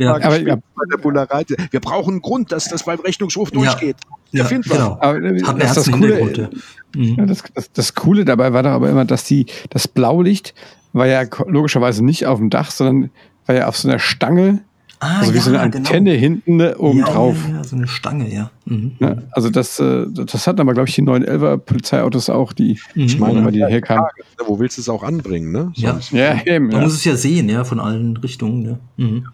[0.00, 0.58] Ja, aber-
[1.00, 1.44] Bullerei.
[1.70, 3.96] Wir brauchen einen Grund, dass das beim Rechnungshof durchgeht.
[4.32, 4.58] ja, wir.
[4.58, 4.98] genau.
[5.00, 6.20] Aber äh, das, das, Coole.
[6.32, 6.50] Ja.
[6.96, 7.14] Mhm.
[7.16, 10.54] ja, das, das, das Coole dabei war doch aber immer, dass die, das Blaulicht
[10.92, 13.10] war ja logischerweise nicht auf dem Dach, sondern
[13.52, 14.62] war ja auf so einer Stange,
[15.04, 15.78] Ah, also wie so eine ja, genau.
[15.88, 17.36] Antenne hinten ne, oben ja, drauf.
[17.48, 18.52] Ja, ja, so eine Stange, ja.
[18.66, 18.92] Mhm.
[19.00, 19.26] Ne?
[19.32, 23.02] Also das, äh, das hatten aber, glaube ich, die 911er Polizeiautos auch, die, Mhm.
[23.02, 24.04] Ich meine, die herkamen.
[24.38, 25.50] Ja, Wo willst du es auch anbringen?
[25.50, 25.72] Ne?
[25.74, 25.94] Ja.
[25.94, 26.66] Sonst- Ja, eben.
[26.68, 26.82] Man Ja.
[26.82, 28.64] muss es ja sehen, ja, von allen Richtungen.
[28.64, 29.04] Ja.
[29.04, 29.26] Mhm.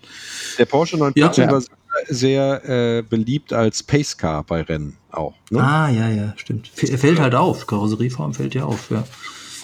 [0.58, 1.52] Der Porsche 914 Ja.
[1.52, 1.62] war
[2.08, 5.34] sehr äh, beliebt als Pacecar bei Rennen auch.
[5.50, 5.62] Ne?
[5.62, 6.70] Ah, ja, ja, stimmt.
[6.74, 7.66] F- Er fällt halt auf.
[7.66, 9.04] Karosserieform fällt ja auf, ja.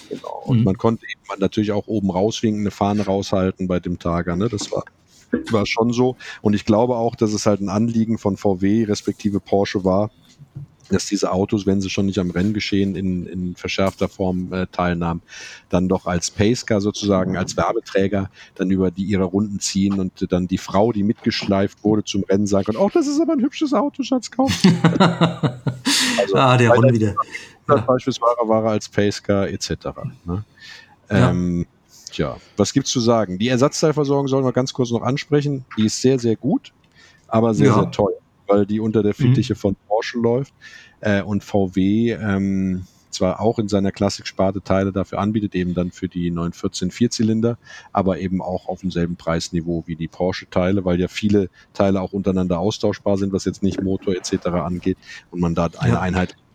[0.09, 0.43] Genau.
[0.45, 0.63] Und Mhm.
[0.63, 4.35] man konnte eben natürlich auch oben rauswinken, eine Fahne raushalten bei dem Targa.
[4.35, 4.49] Ne?
[4.49, 4.83] Das war,
[5.51, 6.15] war schon so.
[6.41, 10.11] Und ich glaube auch, dass es halt ein Anliegen von VW respektive Porsche war,
[10.91, 15.23] dass diese Autos, wenn sie schon nicht am Renngeschehen in, in verschärfter Form äh, teilnahmen,
[15.69, 20.47] dann doch als Pacecar sozusagen, als Werbeträger dann über die ihre Runden ziehen und dann
[20.47, 23.73] die Frau, die mitgeschleift wurde zum Rennen, sagen kann, oh, das ist aber ein hübsches
[23.73, 24.51] Auto, Schatz, kauf.
[26.17, 27.15] Also, ah, der der- wieder.
[27.67, 27.75] Ja.
[27.77, 29.69] beispielsweise war er als Pacecar etc.
[30.25, 30.43] Ne?
[31.09, 31.29] Ja.
[31.31, 31.65] Ähm,
[32.11, 33.37] tja, was gibt's zu sagen?
[33.39, 35.65] Die Ersatzteilversorgung sollen wir ganz kurz noch ansprechen.
[35.77, 36.73] Die ist sehr, sehr gut,
[37.27, 37.73] aber sehr, Ja.
[37.75, 39.27] sehr teuer, weil die unter der Mhm.
[39.27, 40.53] Fittiche von Porsche läuft
[41.01, 46.09] äh, und VW ähm, zwar auch in seiner Klassiksparte Teile dafür anbietet, eben dann für
[46.09, 47.57] die 914 Vierzylinder,
[47.93, 52.59] aber eben auch auf demselben Preisniveau wie die Porsche-Teile, weil ja viele Teile auch untereinander
[52.59, 54.47] austauschbar sind, was jetzt nicht Motor etc.
[54.47, 54.97] angeht
[55.31, 55.99] und man da eine Ja.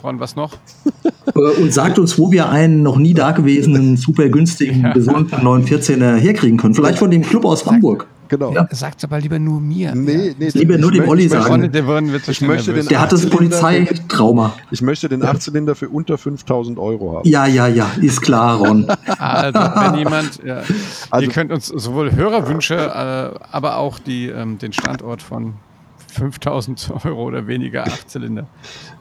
[0.02, 0.54] Ron, was noch?
[1.34, 6.58] Äh, Und sagt uns, wo wir einen noch nie dagewesenen, super günstigen, gesunden 914er herkriegen
[6.58, 6.74] können.
[6.74, 8.06] Vielleicht von dem Club aus Hamburg.
[8.28, 8.52] Genau.
[8.52, 8.66] Ja.
[8.70, 9.94] Sagt aber lieber nur mir.
[9.94, 11.70] Nee, nee, Lieber nur dem Olli sagen.
[11.70, 11.82] Der
[12.28, 14.54] Ich möchte den Der hat das Polizeitrauma.
[14.70, 17.28] Ich möchte den Achtzylinder für unter 5000 Euro haben.
[17.28, 18.86] Ja, ja, ja, ist klar, Ron.
[19.18, 20.62] Also, wenn jemand, ja,
[21.10, 25.54] Also- ihr könnt uns sowohl Hörerwünsche, äh, aber auch die, ähm, den Standort von
[26.16, 28.46] 5000 Euro oder weniger Achtzylinder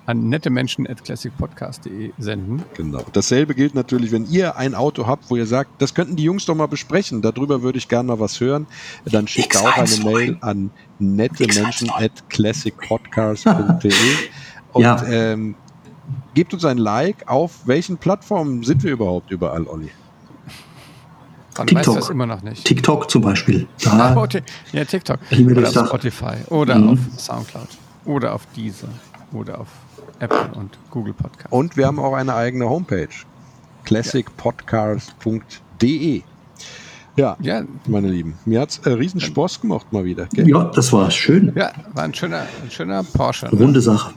[0.06, 2.64] an nette Menschen at classicpodcast.de senden.
[2.76, 3.02] Genau.
[3.14, 6.46] Dasselbe gilt natürlich, wenn ihr ein Auto habt, wo ihr sagt, das könnten die Jungs
[6.46, 8.68] doch mal besprechen, darüber würde ich gerne mal was hören,
[9.06, 10.04] dann schickt auch eine X1.
[10.04, 13.92] Mail an nette Menschen at classicpodcast.de
[14.74, 15.04] und Ja.
[15.08, 15.56] ähm,
[16.36, 17.28] gebt uns ein Like.
[17.28, 19.90] Auf welchen Plattformen sind wir überhaupt überall, Olli?
[21.58, 21.88] Man TikTok.
[21.96, 22.66] weiß das immer noch nicht.
[22.66, 23.66] TikTok zum Beispiel.
[23.84, 24.42] Da, okay.
[24.74, 25.20] Ja, TikTok.
[25.32, 25.88] Oder auf Dach.
[25.88, 26.36] Spotify.
[26.50, 26.90] Oder Mhm.
[26.90, 27.68] auf Soundcloud.
[28.06, 28.90] Oder auf Deezer.
[29.34, 29.68] Oder auf
[30.20, 31.52] Apple und Google Podcast.
[31.52, 33.08] Und wir haben auch eine eigene Homepage.
[33.84, 36.22] classicpodcast.de
[37.18, 40.26] Ja, Ja, meine Lieben, mir hat's äh, riesen Spaß gemacht mal wieder.
[40.34, 40.50] Gell?
[40.50, 41.54] ja, das war schön.
[41.56, 43.46] ja, war ein schöner, ein schöner Porsche.
[43.46, 43.52] Ne?
[43.62, 44.14] Runde Sache.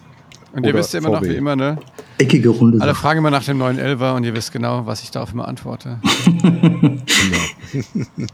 [0.59, 1.31] Und ihr wisst ja immer noch, VW.
[1.31, 1.79] wie immer, ne?
[2.19, 3.01] Eckige runde Alle Sache.
[3.03, 5.99] fragen immer nach dem neuen Elfer und ihr wisst genau, was ich darauf immer antworte.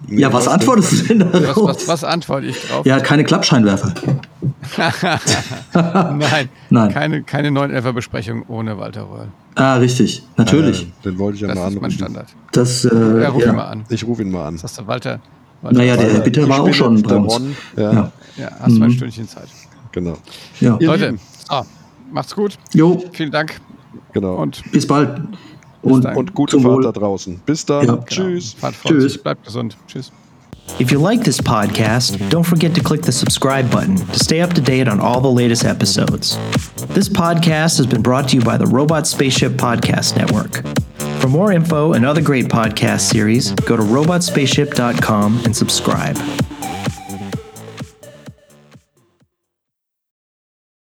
[0.08, 1.68] Ja, was antwortest du denn Was, darauf?
[1.68, 2.86] was, was antworte ich drauf?
[2.86, 3.92] Ja, keine Klappscheinwerfer.
[5.74, 6.92] Nein, Nein.
[6.92, 9.28] Keine, keine 911er-Besprechung ohne Walter Röhrl.
[9.56, 10.22] Ah, richtig.
[10.36, 10.82] Natürlich.
[10.82, 11.90] Äh, den wollte ich ja Das mal ist mein anrufen.
[11.98, 12.26] Standard.
[12.52, 13.68] Das, äh, Ja, ruf ihn mal ja.
[13.70, 13.84] an.
[13.88, 14.54] Ich rufe ihn mal an.
[14.54, 15.20] Was hast du, Walter?
[15.62, 16.20] Walter Naja, der Röhrl.
[16.20, 17.40] Bitter war auch schon bei uns.
[17.76, 18.12] Ja, Ja.
[18.36, 18.90] Ja, hast zwei Mhm.
[18.92, 19.48] Stündchen Zeit.
[19.92, 20.16] genau.
[20.60, 20.76] Ja.
[20.80, 21.20] Leute, Lieben.
[22.14, 22.58] So, macht's gut.
[22.72, 23.60] Jo, Vielen Dank
[24.12, 24.36] genau.
[24.36, 25.20] und bis bald.
[25.82, 26.06] Und.
[26.06, 26.82] Und gute Fahrt Wohl.
[26.82, 27.40] da draußen.
[27.44, 27.86] Bis dann.
[27.86, 27.96] Ja.
[27.98, 28.54] Tschüss.
[28.54, 28.74] fahrt.
[28.86, 29.18] Tschüss.
[29.22, 29.76] Bleibt gesund.
[29.86, 30.10] Tschüss.
[30.78, 34.54] If you like this podcast, don't forget to click the subscribe button to stay up
[34.54, 36.38] to date on all the latest episodes.
[36.94, 40.62] This podcast has been brought to you by the Robot Spaceship Podcast Network.
[41.20, 46.16] For more info and other great podcast series, go to robotspaceship.com and subscribe.